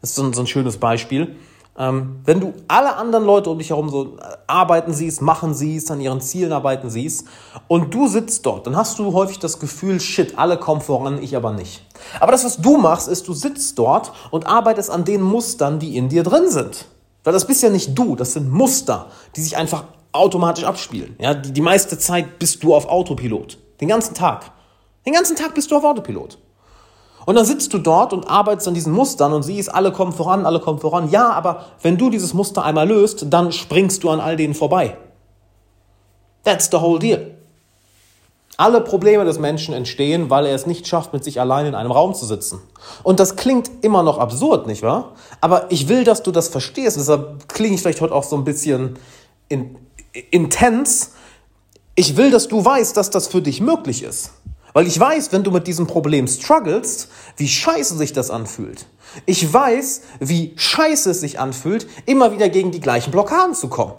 Das 0.01 0.11
ist 0.11 0.15
so 0.17 0.23
ein, 0.23 0.33
so 0.33 0.41
ein 0.41 0.47
schönes 0.47 0.77
Beispiel. 0.77 1.35
Ähm, 1.77 2.21
wenn 2.23 2.39
du 2.39 2.53
alle 2.69 2.95
anderen 2.95 3.25
Leute 3.25 3.49
um 3.49 3.57
dich 3.57 3.71
herum 3.71 3.89
so 3.89 4.17
äh, 4.17 4.37
arbeiten 4.47 4.93
siehst, 4.93 5.21
machen 5.21 5.53
siehst, 5.53 5.91
an 5.91 5.99
ihren 5.99 6.21
Zielen 6.21 6.53
arbeiten 6.53 6.89
siehst 6.89 7.27
und 7.67 7.93
du 7.93 8.07
sitzt 8.07 8.45
dort, 8.45 8.65
dann 8.65 8.77
hast 8.77 8.97
du 8.97 9.11
häufig 9.11 9.39
das 9.39 9.59
Gefühl, 9.59 9.99
shit, 9.99 10.37
alle 10.37 10.57
kommen 10.57 10.79
voran, 10.79 11.21
ich 11.21 11.35
aber 11.35 11.51
nicht. 11.51 11.85
Aber 12.21 12.31
das, 12.31 12.45
was 12.45 12.57
du 12.57 12.77
machst, 12.77 13.09
ist, 13.09 13.27
du 13.27 13.33
sitzt 13.33 13.77
dort 13.77 14.13
und 14.31 14.47
arbeitest 14.47 14.89
an 14.89 15.03
den 15.03 15.21
Mustern, 15.21 15.79
die 15.79 15.97
in 15.97 16.07
dir 16.07 16.23
drin 16.23 16.49
sind. 16.49 16.85
Weil 17.25 17.33
das 17.33 17.45
bist 17.45 17.61
ja 17.61 17.69
nicht 17.69 17.97
du, 17.97 18.15
das 18.15 18.33
sind 18.33 18.49
Muster, 18.49 19.07
die 19.35 19.41
sich 19.41 19.57
einfach 19.57 19.83
automatisch 20.13 20.63
abspielen. 20.63 21.15
Ja, 21.19 21.33
die, 21.33 21.51
die 21.51 21.61
meiste 21.61 21.97
Zeit 21.97 22.39
bist 22.39 22.63
du 22.63 22.73
auf 22.73 22.87
Autopilot. 22.87 23.57
Den 23.81 23.89
ganzen 23.89 24.13
Tag. 24.13 24.51
Den 25.05 25.13
ganzen 25.13 25.35
Tag 25.35 25.53
bist 25.53 25.71
du 25.71 25.75
auf 25.75 25.83
Autopilot. 25.83 26.37
Und 27.25 27.35
dann 27.35 27.45
sitzt 27.45 27.73
du 27.73 27.79
dort 27.79 28.13
und 28.13 28.29
arbeitest 28.29 28.67
an 28.67 28.73
diesen 28.73 28.93
Mustern 28.93 29.33
und 29.33 29.43
siehst, 29.43 29.73
alle 29.73 29.91
kommen 29.91 30.13
voran, 30.13 30.45
alle 30.45 30.59
kommen 30.59 30.79
voran. 30.79 31.09
Ja, 31.09 31.31
aber 31.31 31.65
wenn 31.81 31.97
du 31.97 32.09
dieses 32.09 32.33
Muster 32.33 32.63
einmal 32.63 32.87
löst, 32.87 33.25
dann 33.29 33.51
springst 33.51 34.03
du 34.03 34.09
an 34.09 34.19
all 34.19 34.37
denen 34.37 34.53
vorbei. 34.53 34.97
That's 36.43 36.69
the 36.71 36.77
whole 36.77 36.99
deal. 36.99 37.31
Alle 38.57 38.79
Probleme 38.79 39.25
des 39.25 39.37
Menschen 39.37 39.73
entstehen, 39.73 40.29
weil 40.29 40.45
er 40.45 40.55
es 40.55 40.65
nicht 40.65 40.87
schafft, 40.87 41.11
mit 41.11 41.23
sich 41.25 41.41
allein 41.41 41.65
in 41.65 41.75
einem 41.75 41.91
Raum 41.91 42.13
zu 42.13 42.25
sitzen. 42.25 42.61
Und 43.03 43.19
das 43.19 43.35
klingt 43.35 43.69
immer 43.81 44.01
noch 44.01 44.17
absurd, 44.17 44.65
nicht 44.65 44.81
wahr? 44.81 45.13
Aber 45.41 45.69
ich 45.71 45.89
will, 45.89 46.05
dass 46.05 46.23
du 46.23 46.31
das 46.31 46.47
verstehst. 46.47 46.95
deshalb 46.95 47.49
klinge 47.49 47.75
ich 47.75 47.81
vielleicht 47.81 47.99
heute 47.99 48.15
auch 48.15 48.23
so 48.23 48.37
ein 48.37 48.45
bisschen 48.45 48.97
in, 49.49 49.77
intens. 50.31 51.11
Ich 51.95 52.15
will, 52.15 52.31
dass 52.31 52.47
du 52.47 52.63
weißt, 52.63 52.95
dass 52.95 53.09
das 53.09 53.27
für 53.27 53.41
dich 53.41 53.59
möglich 53.59 54.03
ist. 54.03 54.31
Weil 54.75 54.87
ich 54.87 54.99
weiß, 54.99 55.31
wenn 55.31 55.45
du 55.45 55.51
mit 55.51 55.67
diesem 55.67 55.87
Problem 55.87 56.27
strugglest, 56.27 57.07
wie 57.37 57.47
scheiße 57.47 57.95
sich 57.95 58.11
das 58.11 58.29
anfühlt. 58.29 58.87
Ich 59.25 59.53
weiß, 59.53 60.01
wie 60.19 60.51
scheiße 60.57 61.11
es 61.11 61.21
sich 61.21 61.39
anfühlt, 61.39 61.87
immer 62.05 62.33
wieder 62.33 62.49
gegen 62.49 62.71
die 62.71 62.81
gleichen 62.81 63.09
Blockaden 63.09 63.55
zu 63.55 63.69
kommen. 63.69 63.93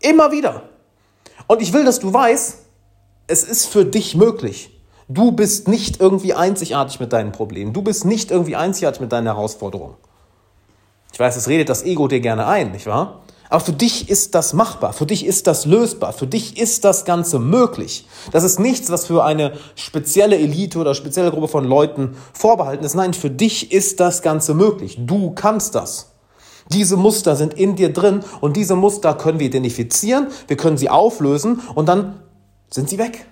Immer 0.00 0.32
wieder. 0.32 0.70
Und 1.48 1.60
ich 1.60 1.74
will, 1.74 1.84
dass 1.84 1.98
du 1.98 2.14
weißt, 2.14 2.60
es 3.26 3.44
ist 3.44 3.66
für 3.66 3.84
dich 3.84 4.14
möglich. 4.14 4.80
Du 5.06 5.32
bist 5.32 5.68
nicht 5.68 6.00
irgendwie 6.00 6.32
einzigartig 6.32 6.98
mit 6.98 7.12
deinen 7.12 7.32
Problemen. 7.32 7.74
Du 7.74 7.82
bist 7.82 8.06
nicht 8.06 8.30
irgendwie 8.30 8.56
einzigartig 8.56 9.02
mit 9.02 9.12
deinen 9.12 9.26
Herausforderungen. 9.26 9.96
Ich 11.12 11.20
weiß, 11.20 11.36
es 11.36 11.46
redet 11.46 11.68
das 11.68 11.82
Ego 11.82 12.08
dir 12.08 12.20
gerne 12.20 12.46
ein, 12.46 12.72
nicht 12.72 12.86
wahr? 12.86 13.20
Aber 13.48 13.60
für 13.60 13.72
dich 13.72 14.08
ist 14.08 14.34
das 14.34 14.52
machbar, 14.52 14.92
für 14.92 15.06
dich 15.06 15.24
ist 15.24 15.46
das 15.46 15.66
lösbar, 15.66 16.12
für 16.12 16.26
dich 16.26 16.58
ist 16.58 16.84
das 16.84 17.04
Ganze 17.04 17.38
möglich. 17.38 18.06
Das 18.32 18.44
ist 18.44 18.58
nichts, 18.58 18.90
was 18.90 19.06
für 19.06 19.24
eine 19.24 19.52
spezielle 19.74 20.36
Elite 20.36 20.78
oder 20.78 20.94
spezielle 20.94 21.30
Gruppe 21.30 21.48
von 21.48 21.64
Leuten 21.64 22.16
vorbehalten 22.32 22.84
ist. 22.84 22.94
Nein, 22.94 23.14
für 23.14 23.30
dich 23.30 23.72
ist 23.72 24.00
das 24.00 24.22
Ganze 24.22 24.54
möglich. 24.54 24.96
Du 24.98 25.30
kannst 25.30 25.74
das. 25.74 26.12
Diese 26.72 26.96
Muster 26.96 27.36
sind 27.36 27.54
in 27.54 27.76
dir 27.76 27.92
drin 27.92 28.24
und 28.40 28.56
diese 28.56 28.74
Muster 28.74 29.14
können 29.14 29.38
wir 29.38 29.46
identifizieren, 29.46 30.28
wir 30.48 30.56
können 30.56 30.76
sie 30.76 30.90
auflösen 30.90 31.60
und 31.74 31.88
dann 31.88 32.20
sind 32.70 32.88
sie 32.88 32.98
weg. 32.98 33.26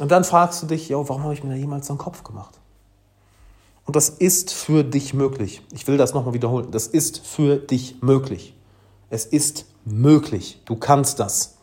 Und 0.00 0.10
dann 0.10 0.24
fragst 0.24 0.62
du 0.62 0.66
dich, 0.66 0.88
jo, 0.88 1.08
warum 1.08 1.24
habe 1.24 1.34
ich 1.34 1.42
mir 1.44 1.50
da 1.50 1.56
jemals 1.56 1.86
so 1.86 1.92
einen 1.92 1.98
Kopf 1.98 2.24
gemacht? 2.24 2.60
Und 3.86 3.96
das 3.96 4.08
ist 4.08 4.52
für 4.52 4.82
dich 4.82 5.14
möglich. 5.14 5.62
Ich 5.72 5.86
will 5.86 5.96
das 5.96 6.14
nochmal 6.14 6.34
wiederholen. 6.34 6.70
Das 6.70 6.86
ist 6.86 7.18
für 7.26 7.56
dich 7.56 7.96
möglich. 8.00 8.54
Es 9.10 9.26
ist 9.26 9.66
möglich. 9.84 10.60
Du 10.64 10.76
kannst 10.76 11.20
das. 11.20 11.58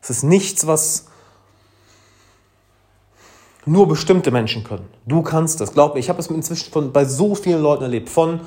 Es 0.00 0.10
ist 0.10 0.22
nichts, 0.22 0.66
was 0.66 1.06
nur 3.66 3.88
bestimmte 3.88 4.30
Menschen 4.30 4.64
können. 4.64 4.88
Du 5.06 5.22
kannst 5.22 5.60
das. 5.60 5.72
Glaub 5.72 5.94
mir, 5.94 6.00
ich 6.00 6.08
habe 6.08 6.20
es 6.20 6.28
inzwischen 6.28 6.72
von, 6.72 6.92
bei 6.92 7.04
so 7.04 7.34
vielen 7.34 7.62
Leuten 7.62 7.82
erlebt. 7.82 8.08
Von 8.08 8.40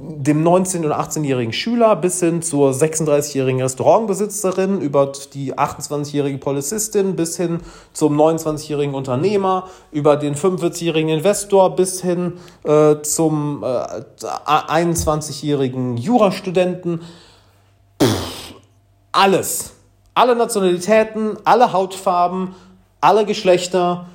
dem 0.00 0.42
19- 0.46 0.84
oder 0.84 0.98
18-jährigen 0.98 1.52
Schüler 1.52 1.94
bis 1.94 2.20
hin 2.20 2.42
zur 2.42 2.72
36-jährigen 2.72 3.62
Restaurantbesitzerin, 3.62 4.80
über 4.80 5.12
die 5.32 5.54
28-jährige 5.54 6.38
Polizistin 6.38 7.14
bis 7.14 7.36
hin 7.36 7.60
zum 7.92 8.20
29-jährigen 8.20 8.94
Unternehmer, 8.94 9.68
über 9.92 10.16
den 10.16 10.34
45-jährigen 10.34 11.10
Investor 11.10 11.76
bis 11.76 12.02
hin 12.02 12.34
äh, 12.64 12.96
zum 13.02 13.62
äh, 13.62 13.86
21-jährigen 14.46 15.96
Jurastudenten. 15.96 17.02
Pff, 18.02 18.54
alles. 19.12 19.74
Alle 20.14 20.36
Nationalitäten, 20.36 21.36
alle 21.44 21.72
Hautfarben, 21.72 22.54
alle 23.00 23.26
Geschlechter, 23.26 24.06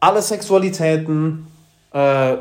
alle 0.00 0.22
Sexualitäten. 0.22 1.46
Äh, 1.92 2.36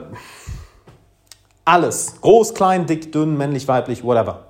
alles. 1.65 2.21
Groß, 2.21 2.53
klein, 2.53 2.85
dick, 2.85 3.11
dünn, 3.11 3.35
männlich, 3.35 3.67
weiblich, 3.67 4.03
whatever. 4.03 4.45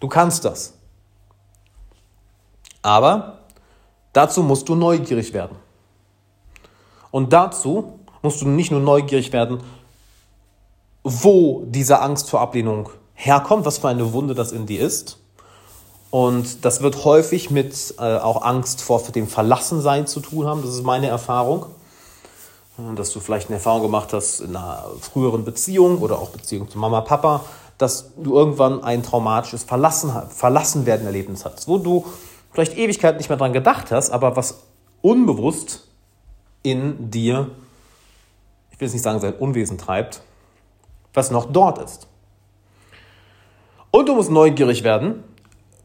Du 0.00 0.08
kannst 0.08 0.44
das. 0.44 0.74
Aber 2.82 3.38
dazu 4.12 4.42
musst 4.42 4.68
du 4.68 4.74
neugierig 4.74 5.32
werden. 5.32 5.56
Und 7.10 7.32
dazu 7.32 7.98
musst 8.22 8.40
du 8.42 8.48
nicht 8.48 8.70
nur 8.70 8.80
neugierig 8.80 9.32
werden, 9.32 9.60
wo 11.02 11.64
diese 11.66 12.00
Angst 12.00 12.30
vor 12.30 12.40
Ablehnung 12.40 12.88
herkommt, 13.14 13.64
was 13.66 13.78
für 13.78 13.88
eine 13.88 14.12
Wunde 14.12 14.34
das 14.34 14.52
in 14.52 14.66
dir 14.66 14.80
ist. 14.80 15.18
Und 16.10 16.64
das 16.64 16.80
wird 16.80 17.04
häufig 17.04 17.50
mit 17.50 17.94
äh, 17.98 18.18
auch 18.18 18.42
Angst 18.42 18.82
vor 18.82 19.02
dem 19.02 19.26
Verlassensein 19.26 20.06
zu 20.06 20.20
tun 20.20 20.46
haben. 20.46 20.62
Das 20.62 20.70
ist 20.70 20.84
meine 20.84 21.08
Erfahrung 21.08 21.66
dass 22.96 23.12
du 23.12 23.20
vielleicht 23.20 23.48
eine 23.48 23.56
Erfahrung 23.56 23.82
gemacht 23.82 24.12
hast 24.12 24.40
in 24.40 24.56
einer 24.56 24.84
früheren 25.00 25.44
Beziehung 25.44 25.98
oder 25.98 26.18
auch 26.18 26.30
Beziehung 26.30 26.68
zu 26.68 26.78
Mama, 26.78 27.02
Papa, 27.02 27.44
dass 27.78 28.12
du 28.16 28.34
irgendwann 28.34 28.82
ein 28.82 29.02
traumatisches 29.02 29.64
Verlassen, 29.64 30.12
Verlassenwerden 30.30 31.06
Erlebnis 31.06 31.44
hattest, 31.44 31.68
wo 31.68 31.78
du 31.78 32.04
vielleicht 32.52 32.76
Ewigkeit 32.76 33.16
nicht 33.18 33.28
mehr 33.28 33.38
dran 33.38 33.52
gedacht 33.52 33.90
hast, 33.90 34.10
aber 34.10 34.36
was 34.36 34.62
unbewusst 35.02 35.88
in 36.62 37.10
dir, 37.10 37.50
ich 38.70 38.80
will 38.80 38.86
jetzt 38.86 38.94
nicht 38.94 39.02
sagen, 39.02 39.20
sein 39.20 39.34
Unwesen 39.34 39.78
treibt, 39.78 40.22
was 41.12 41.30
noch 41.30 41.46
dort 41.52 41.78
ist. 41.78 42.08
Und 43.90 44.08
du 44.08 44.14
musst 44.16 44.30
neugierig 44.30 44.82
werden, 44.82 45.22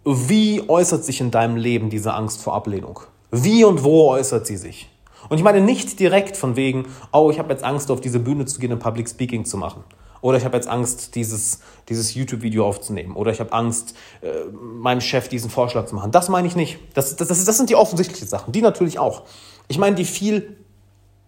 wie 0.06 0.68
äußert 0.68 1.04
sich 1.04 1.22
in 1.22 1.30
deinem 1.30 1.56
Leben 1.56 1.90
diese 1.90 2.14
Angst 2.14 2.42
vor 2.42 2.56
Ablehnung? 2.56 3.02
Wie 3.30 3.64
und 3.64 3.84
wo 3.84 4.10
äußert 4.10 4.48
sie 4.48 4.58
sich? 4.58 4.90
Und 5.28 5.38
ich 5.38 5.44
meine 5.44 5.62
nicht 5.62 6.00
direkt 6.00 6.38
von 6.38 6.56
wegen, 6.56 6.88
oh, 7.12 7.30
ich 7.32 7.40
habe 7.40 7.52
jetzt 7.52 7.64
Angst, 7.64 7.92
auf 7.92 8.02
diese 8.02 8.20
Bühne 8.20 8.46
zu 8.46 8.60
gehen 8.60 8.72
und 8.72 8.80
Public 8.80 9.10
Speaking 9.10 9.46
zu 9.46 9.58
machen. 9.58 9.84
Oder 10.22 10.38
ich 10.38 10.46
habe 10.46 10.56
jetzt 10.56 10.68
Angst, 10.68 11.16
dieses, 11.16 11.62
dieses 11.88 12.14
YouTube-Video 12.14 12.68
aufzunehmen. 12.68 13.16
Oder 13.16 13.32
ich 13.32 13.40
habe 13.40 13.54
Angst, 13.54 13.96
äh, 14.22 14.50
meinem 14.52 15.02
Chef 15.02 15.30
diesen 15.30 15.50
Vorschlag 15.50 15.86
zu 15.86 15.96
machen. 15.96 16.12
Das 16.12 16.30
meine 16.30 16.48
ich 16.48 16.56
nicht. 16.56 16.80
Das, 16.94 17.16
das, 17.16 17.28
das, 17.28 17.46
das 17.46 17.58
sind 17.58 17.70
die 17.70 17.76
offensichtlichen 17.76 18.28
Sachen. 18.28 18.52
Die 18.52 18.62
natürlich 18.62 19.00
auch. 19.00 19.24
Ich 19.68 19.78
meine 19.78 19.96
die 19.96 20.06
viel 20.06 20.58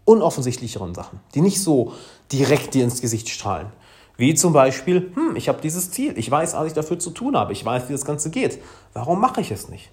unoffensichtlicheren 0.06 0.94
Sachen, 0.96 1.20
die 1.36 1.42
nicht 1.42 1.62
so 1.62 1.94
direkt 2.32 2.74
dir 2.74 2.84
ins 2.84 3.02
Gesicht 3.02 3.30
strahlen. 3.30 3.68
Wie 4.18 4.34
zum 4.36 4.54
Beispiel, 4.54 5.12
hm, 5.16 5.36
ich 5.36 5.48
habe 5.48 5.62
dieses 5.62 5.92
Ziel, 5.92 6.18
ich 6.18 6.30
weiß, 6.30 6.54
was 6.54 6.68
ich 6.68 6.74
dafür 6.74 7.00
zu 7.00 7.12
tun 7.12 7.38
habe, 7.38 7.54
ich 7.54 7.64
weiß, 7.64 7.88
wie 7.88 7.94
das 7.94 8.06
Ganze 8.06 8.30
geht. 8.30 8.60
Warum 8.94 9.22
mache 9.22 9.42
ich 9.42 9.52
es 9.52 9.70
nicht? 9.70 9.90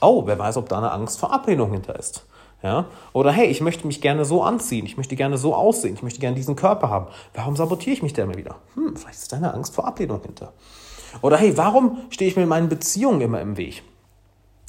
Oh, 0.00 0.26
wer 0.26 0.38
weiß, 0.38 0.56
ob 0.56 0.68
da 0.68 0.78
eine 0.78 0.90
Angst 0.90 1.18
vor 1.18 1.32
Ablehnung 1.32 1.70
hinter 1.72 1.98
ist. 1.98 2.24
Ja? 2.62 2.86
Oder 3.12 3.32
hey, 3.32 3.46
ich 3.46 3.60
möchte 3.60 3.86
mich 3.86 4.00
gerne 4.00 4.24
so 4.24 4.42
anziehen, 4.42 4.86
ich 4.86 4.96
möchte 4.96 5.16
gerne 5.16 5.36
so 5.36 5.54
aussehen, 5.54 5.94
ich 5.94 6.02
möchte 6.02 6.20
gerne 6.20 6.36
diesen 6.36 6.56
Körper 6.56 6.90
haben. 6.90 7.06
Warum 7.34 7.56
sabotiere 7.56 7.94
ich 7.94 8.02
mich 8.02 8.12
da 8.12 8.22
immer 8.22 8.36
wieder? 8.36 8.56
Hm, 8.74 8.96
vielleicht 8.96 9.18
ist 9.18 9.32
da 9.32 9.36
eine 9.36 9.52
Angst 9.52 9.74
vor 9.74 9.86
Ablehnung 9.86 10.20
hinter. 10.22 10.52
Oder 11.20 11.36
hey, 11.36 11.56
warum 11.56 11.98
stehe 12.10 12.30
ich 12.30 12.36
mir 12.36 12.44
in 12.44 12.48
meinen 12.48 12.68
Beziehungen 12.68 13.20
immer 13.20 13.40
im 13.40 13.56
Weg? 13.56 13.82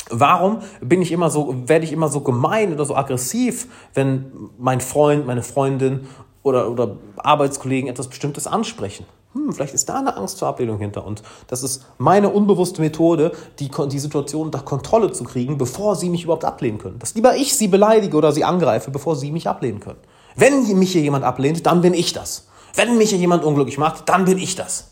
Warum 0.10 0.60
bin 0.82 1.02
ich 1.02 1.12
immer 1.12 1.30
so, 1.30 1.68
werde 1.70 1.86
ich 1.86 1.94
immer 1.94 2.10
so 2.10 2.22
gemein 2.22 2.74
oder 2.74 2.86
so 2.86 2.96
aggressiv, 2.96 3.68
wenn 3.94 4.50
mein 4.58 4.82
Freund, 4.82 5.26
meine 5.26 5.44
Freundin 5.44 6.08
oder, 6.42 6.70
oder 6.70 6.98
Arbeitskollegen 7.18 7.90
etwas 7.90 8.10
Bestimmtes 8.10 8.48
ansprechen? 8.48 9.06
Hm, 9.34 9.52
vielleicht 9.52 9.74
ist 9.74 9.90
da 9.90 10.00
eine 10.00 10.16
Angst 10.16 10.40
vor 10.40 10.48
Ablehnung 10.48 10.78
hinter. 10.78 11.06
Und 11.06 11.24
das 11.48 11.64
ist 11.64 11.86
meine 11.98 12.30
unbewusste 12.30 12.82
Methode, 12.82 13.32
die, 13.60 13.70
die 13.70 14.00
Situation 14.00 14.48
unter 14.48 14.60
Kontrolle 14.60 15.12
zu 15.12 15.24
kriegen, 15.24 15.58
bevor 15.58 15.96
sie 15.96 16.10
mich 16.10 16.24
überhaupt 16.24 16.46
ablehnen 16.46 16.78
können. 16.78 17.00
Dass 17.00 17.16
lieber 17.16 17.36
ich 17.36 17.58
sie 17.58 17.68
beleidige 17.68 18.16
oder 18.16 18.32
sie 18.32 18.44
angreife, 18.44 18.92
bevor 18.92 19.16
sie 19.16 19.32
mich 19.32 19.48
ablehnen 19.48 19.80
können. 19.80 20.00
Wenn 20.36 20.66
mich 20.78 20.92
hier 20.92 21.02
jemand 21.02 21.26
ablehnt, 21.26 21.66
dann 21.66 21.82
bin 21.82 21.94
ich 21.94 22.14
das. 22.14 22.48
Wenn 22.76 22.98
mich 22.98 23.10
hier 23.10 23.20
jemand 23.20 23.44
unglücklich 23.44 23.78
macht, 23.78 24.10
dann 24.10 24.26
bin 24.26 24.38
ich 24.38 24.56
das. 24.56 24.92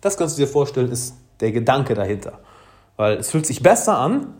Das 0.00 0.16
kannst 0.16 0.38
du 0.38 0.42
dir 0.42 0.48
vorstellen, 0.48 0.90
ist 0.90 1.14
der 1.40 1.52
Gedanke 1.52 1.94
dahinter. 1.94 2.40
Weil 2.96 3.18
es 3.18 3.30
fühlt 3.30 3.46
sich 3.46 3.62
besser 3.62 3.98
an, 3.98 4.34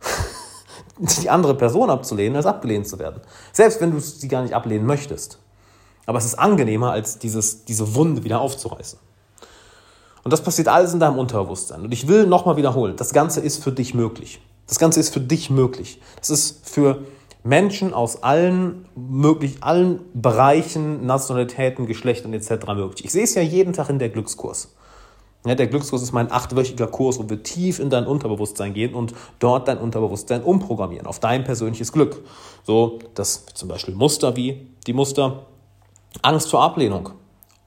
die 0.98 1.30
andere 1.30 1.54
Person 1.54 1.90
abzulehnen, 1.90 2.36
als 2.36 2.46
abgelehnt 2.46 2.88
zu 2.88 2.98
werden. 2.98 3.20
Selbst 3.52 3.80
wenn 3.80 3.92
du 3.92 4.00
sie 4.00 4.28
gar 4.28 4.42
nicht 4.42 4.54
ablehnen 4.54 4.86
möchtest. 4.86 5.38
Aber 6.06 6.18
es 6.18 6.24
ist 6.24 6.34
angenehmer, 6.34 6.92
als 6.92 7.18
dieses, 7.18 7.64
diese 7.64 7.94
Wunde 7.94 8.24
wieder 8.24 8.40
aufzureißen. 8.40 8.98
Und 10.24 10.32
das 10.32 10.42
passiert 10.42 10.68
alles 10.68 10.92
in 10.92 11.00
deinem 11.00 11.18
Unterbewusstsein. 11.18 11.82
Und 11.82 11.92
ich 11.92 12.08
will 12.08 12.26
nochmal 12.26 12.56
wiederholen, 12.56 12.96
das 12.96 13.12
Ganze 13.12 13.40
ist 13.40 13.62
für 13.62 13.72
dich 13.72 13.94
möglich. 13.94 14.40
Das 14.66 14.78
Ganze 14.78 15.00
ist 15.00 15.12
für 15.12 15.20
dich 15.20 15.50
möglich. 15.50 16.00
Das 16.18 16.30
ist 16.30 16.68
für 16.68 17.02
Menschen 17.44 17.92
aus 17.92 18.22
allen 18.22 18.86
möglich, 18.94 19.56
allen 19.60 20.00
Bereichen, 20.14 21.06
Nationalitäten, 21.06 21.86
Geschlechtern 21.86 22.32
etc. 22.32 22.66
möglich. 22.74 23.04
Ich 23.04 23.12
sehe 23.12 23.24
es 23.24 23.34
ja 23.34 23.42
jeden 23.42 23.72
Tag 23.72 23.90
in 23.90 23.98
der 23.98 24.10
Glückskurs. 24.10 24.74
Ja, 25.44 25.56
der 25.56 25.66
Glückskurs 25.66 26.02
ist 26.02 26.12
mein 26.12 26.30
achtwöchiger 26.30 26.86
Kurs, 26.86 27.18
wo 27.18 27.28
wir 27.28 27.42
tief 27.42 27.80
in 27.80 27.90
dein 27.90 28.06
Unterbewusstsein 28.06 28.74
gehen 28.74 28.94
und 28.94 29.12
dort 29.40 29.66
dein 29.66 29.78
Unterbewusstsein 29.78 30.44
umprogrammieren 30.44 31.08
auf 31.08 31.18
dein 31.18 31.42
persönliches 31.42 31.92
Glück. 31.92 32.22
So, 32.62 33.00
dass 33.14 33.44
zum 33.46 33.68
Beispiel 33.68 33.94
Muster 33.94 34.36
wie 34.36 34.68
die 34.86 34.92
Muster 34.92 35.46
Angst 36.20 36.50
vor 36.50 36.62
Ablehnung. 36.62 37.10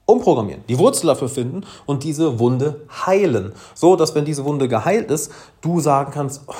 Umprogrammieren, 0.04 0.62
die 0.68 0.78
Wurzel 0.78 1.08
dafür 1.08 1.28
finden 1.28 1.66
und 1.84 2.04
diese 2.04 2.38
Wunde 2.38 2.86
heilen. 3.06 3.52
So, 3.74 3.96
dass 3.96 4.14
wenn 4.14 4.24
diese 4.24 4.44
Wunde 4.44 4.68
geheilt 4.68 5.10
ist, 5.10 5.32
du 5.60 5.80
sagen 5.80 6.12
kannst, 6.12 6.42
oh, 6.46 6.52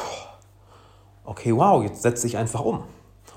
okay, 1.25 1.55
wow, 1.55 1.83
jetzt 1.85 2.03
setze 2.03 2.27
ich 2.27 2.37
einfach 2.37 2.61
um. 2.63 2.83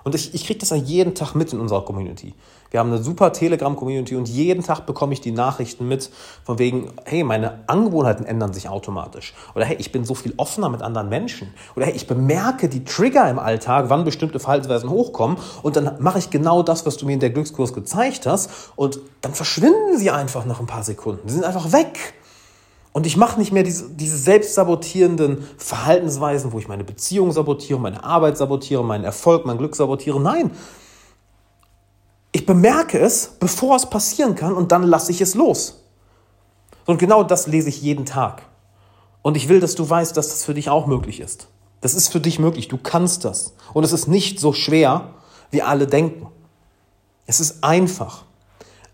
Und 0.04 0.16
ich, 0.16 0.34
ich 0.34 0.46
kriege 0.46 0.60
das 0.60 0.72
ja 0.72 0.78
jeden 0.78 1.14
Tag 1.14 1.36
mit 1.36 1.54
in 1.54 1.60
unserer 1.60 1.86
Community. 1.86 2.34
Wir 2.72 2.80
haben 2.80 2.92
eine 2.92 3.02
super 3.02 3.34
Telegram-Community 3.34 4.16
und 4.16 4.30
jeden 4.30 4.64
Tag 4.64 4.86
bekomme 4.86 5.14
ich 5.14 5.22
die 5.22 5.32
Nachrichten 5.32 5.88
mit, 5.88 6.12
von 6.44 6.60
wegen, 6.60 6.92
hey, 7.06 7.24
meine 7.24 7.64
Angewohnheiten 7.68 8.26
ändern 8.26 8.54
sich 8.54 8.70
automatisch. 8.70 9.34
Oder 9.56 9.66
hey, 9.66 9.78
ich 9.80 9.92
bin 9.92 10.06
so 10.06 10.14
viel 10.14 10.34
offener 10.38 10.70
mit 10.70 10.84
anderen 10.84 11.10
Menschen. 11.10 11.52
Oder 11.76 11.88
hey, 11.88 11.96
ich 11.96 12.06
bemerke 12.06 12.70
die 12.70 12.84
Trigger 12.84 13.30
im 13.30 13.40
Alltag, 13.40 13.86
wann 13.88 14.04
bestimmte 14.04 14.40
Verhaltensweisen 14.40 14.90
hochkommen. 14.90 15.38
Und 15.64 15.76
dann 15.76 15.96
mache 16.00 16.20
ich 16.20 16.30
genau 16.30 16.62
das, 16.62 16.86
was 16.86 16.98
du 16.98 17.08
mir 17.08 17.14
in 17.14 17.20
der 17.20 17.32
Glückskurs 17.32 17.74
gezeigt 17.74 18.28
hast. 18.28 18.52
Und 18.76 19.00
dann 19.22 19.34
verschwinden 19.34 19.98
sie 19.98 20.12
einfach 20.12 20.46
nach 20.46 20.60
ein 20.60 20.68
paar 20.68 20.84
Sekunden. 20.84 21.28
Sie 21.28 21.36
sind 21.36 21.46
einfach 21.46 21.72
weg. 21.72 22.14
Und 22.92 23.06
ich 23.06 23.18
mache 23.18 23.40
nicht 23.40 23.52
mehr 23.52 23.64
diese, 23.64 23.90
diese 23.90 24.18
selbstsabotierenden 24.18 25.44
Verhaltensweisen, 25.58 26.54
wo 26.54 26.60
ich 26.60 26.68
meine 26.68 26.84
Beziehung 26.84 27.32
sabotiere, 27.32 27.80
meine 27.80 28.04
Arbeit 28.04 28.38
sabotiere, 28.38 28.84
meinen 28.84 29.04
Erfolg, 29.04 29.46
mein 29.46 29.58
Glück 29.58 29.76
sabotiere. 29.76 30.20
Nein, 30.20 30.52
ich 32.32 32.46
bemerke 32.46 33.00
es, 33.00 33.36
bevor 33.40 33.76
es 33.76 33.90
passieren 33.90 34.36
kann 34.36 34.54
und 34.54 34.72
dann 34.72 34.84
lasse 34.84 35.12
ich 35.12 35.22
es 35.22 35.36
los. 35.36 35.84
Und 36.86 36.98
genau 36.98 37.24
das 37.24 37.48
lese 37.48 37.70
ich 37.70 37.82
jeden 37.82 38.06
Tag. 38.06 38.44
Und 39.22 39.36
ich 39.36 39.50
will, 39.50 39.60
dass 39.60 39.76
du 39.76 39.90
weißt, 39.90 40.16
dass 40.16 40.30
das 40.30 40.44
für 40.44 40.54
dich 40.54 40.70
auch 40.70 40.88
möglich 40.88 41.20
ist. 41.20 41.48
Das 41.82 41.94
ist 41.94 42.10
für 42.10 42.20
dich 42.20 42.40
möglich. 42.40 42.68
Du 42.68 42.78
kannst 42.78 43.26
das. 43.26 43.54
Und 43.74 43.84
es 43.84 43.94
ist 43.94 44.08
nicht 44.08 44.40
so 44.40 44.54
schwer, 44.54 45.14
wie 45.52 45.62
alle 45.62 45.88
denken. 45.88 46.28
Es 47.26 47.40
ist 47.40 47.64
einfach. 47.64 48.26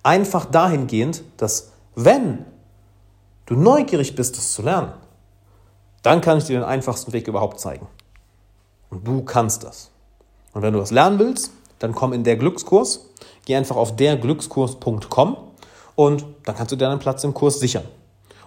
Einfach 0.03 0.45
dahingehend, 0.45 1.23
dass 1.37 1.71
wenn 1.95 2.45
du 3.45 3.55
neugierig 3.55 4.15
bist, 4.15 4.37
das 4.37 4.53
zu 4.53 4.61
lernen, 4.61 4.93
dann 6.03 6.21
kann 6.21 6.37
ich 6.37 6.45
dir 6.45 6.59
den 6.59 6.63
einfachsten 6.63 7.13
Weg 7.13 7.27
überhaupt 7.27 7.59
zeigen. 7.59 7.87
Und 8.89 9.07
du 9.07 9.23
kannst 9.23 9.63
das. 9.63 9.89
Und 10.53 10.61
wenn 10.61 10.73
du 10.73 10.79
das 10.79 10.91
lernen 10.91 11.17
willst, 11.17 11.51
dann 11.85 11.93
komm 11.93 12.13
in 12.13 12.23
der 12.23 12.35
Glückskurs. 12.35 13.11
Geh 13.45 13.55
einfach 13.55 13.75
auf 13.75 13.95
derglückskurs.com 13.95 15.37
und 15.93 16.25
dann 16.43 16.55
kannst 16.55 16.71
du 16.71 16.75
dir 16.75 16.89
einen 16.89 16.99
Platz 16.99 17.23
im 17.23 17.35
Kurs 17.35 17.59
sichern. 17.59 17.83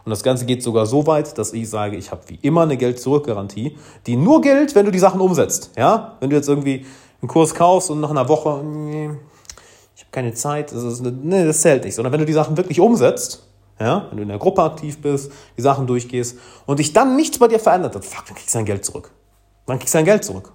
Und 0.05 0.11
das 0.11 0.25
Ganze 0.25 0.45
geht 0.45 0.63
sogar 0.63 0.87
so 0.87 1.07
weit, 1.07 1.39
dass 1.39 1.53
ich 1.53 1.71
sage, 1.71 1.97
ich 1.97 2.11
habe 2.11 2.23
wie 2.27 2.39
immer 2.43 2.63
eine 2.63 2.77
Geld-Zurück-Garantie, 2.77 3.77
die 4.07 4.17
nur 4.17 4.41
gilt, 4.41 4.75
wenn 4.75 4.87
du 4.87 4.91
die 4.91 4.99
Sachen 4.99 5.21
umsetzt. 5.21 5.71
Ja? 5.77 6.17
Wenn 6.19 6.31
du 6.31 6.37
jetzt 6.37 6.49
irgendwie 6.49 6.85
einen 7.23 7.29
Kurs 7.29 7.55
kaufst 7.55 7.91
und 7.91 8.01
nach 8.01 8.11
einer 8.11 8.29
Woche, 8.29 8.65
nee, 8.65 9.11
ich 9.95 10.03
habe 10.03 10.11
keine 10.11 10.35
Zeit, 10.35 10.73
das, 10.73 10.83
ist 10.83 11.01
nee, 11.01 11.45
das 11.45 11.61
zählt 11.61 11.85
nicht. 11.85 11.95
Sondern 11.95 12.13
wenn 12.13 12.21
du 12.21 12.27
die 12.27 12.33
Sachen 12.33 12.57
wirklich 12.57 12.81
umsetzt, 12.81 13.45
ja, 13.79 14.07
wenn 14.09 14.17
du 14.17 14.23
in 14.25 14.29
der 14.29 14.39
Gruppe 14.39 14.63
aktiv 14.65 15.01
bist, 15.01 15.31
die 15.57 15.63
Sachen 15.63 15.87
durchgehst 15.87 16.39
und 16.67 16.81
dich 16.81 16.93
dann 16.93 17.15
nichts 17.15 17.39
bei 17.39 17.47
dir 17.47 17.61
verändert 17.61 17.95
hat, 17.95 18.05
fuck, 18.05 18.27
dann 18.27 18.35
kriegst 18.35 18.53
du 18.53 18.59
dein 18.59 18.65
Geld 18.65 18.85
zurück. 18.85 19.13
Dann 19.67 19.79
kriegst 19.79 19.95
du 19.95 19.99
dein 19.99 20.07
Geld 20.07 20.25
zurück. 20.25 20.53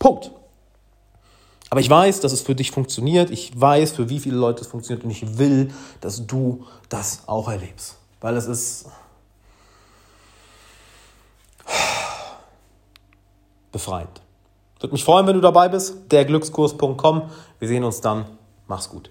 Punkt. 0.00 0.32
Aber 1.70 1.80
ich 1.80 1.90
weiß, 1.90 2.20
dass 2.20 2.32
es 2.32 2.40
für 2.40 2.54
dich 2.54 2.70
funktioniert. 2.70 3.30
Ich 3.30 3.58
weiß, 3.58 3.92
für 3.92 4.08
wie 4.08 4.20
viele 4.20 4.36
Leute 4.36 4.62
es 4.62 4.68
funktioniert. 4.68 5.04
Und 5.04 5.10
ich 5.10 5.38
will, 5.38 5.72
dass 6.00 6.26
du 6.26 6.64
das 6.88 7.22
auch 7.26 7.48
erlebst. 7.48 7.96
Weil 8.20 8.36
es 8.36 8.46
ist 8.46 8.86
befreiend. 13.70 14.22
Würde 14.80 14.92
mich 14.92 15.04
freuen, 15.04 15.26
wenn 15.26 15.34
du 15.34 15.40
dabei 15.40 15.68
bist. 15.68 16.10
Derglückskurs.com. 16.10 17.30
Wir 17.58 17.68
sehen 17.68 17.84
uns 17.84 18.00
dann. 18.00 18.26
Mach's 18.66 18.88
gut. 18.88 19.10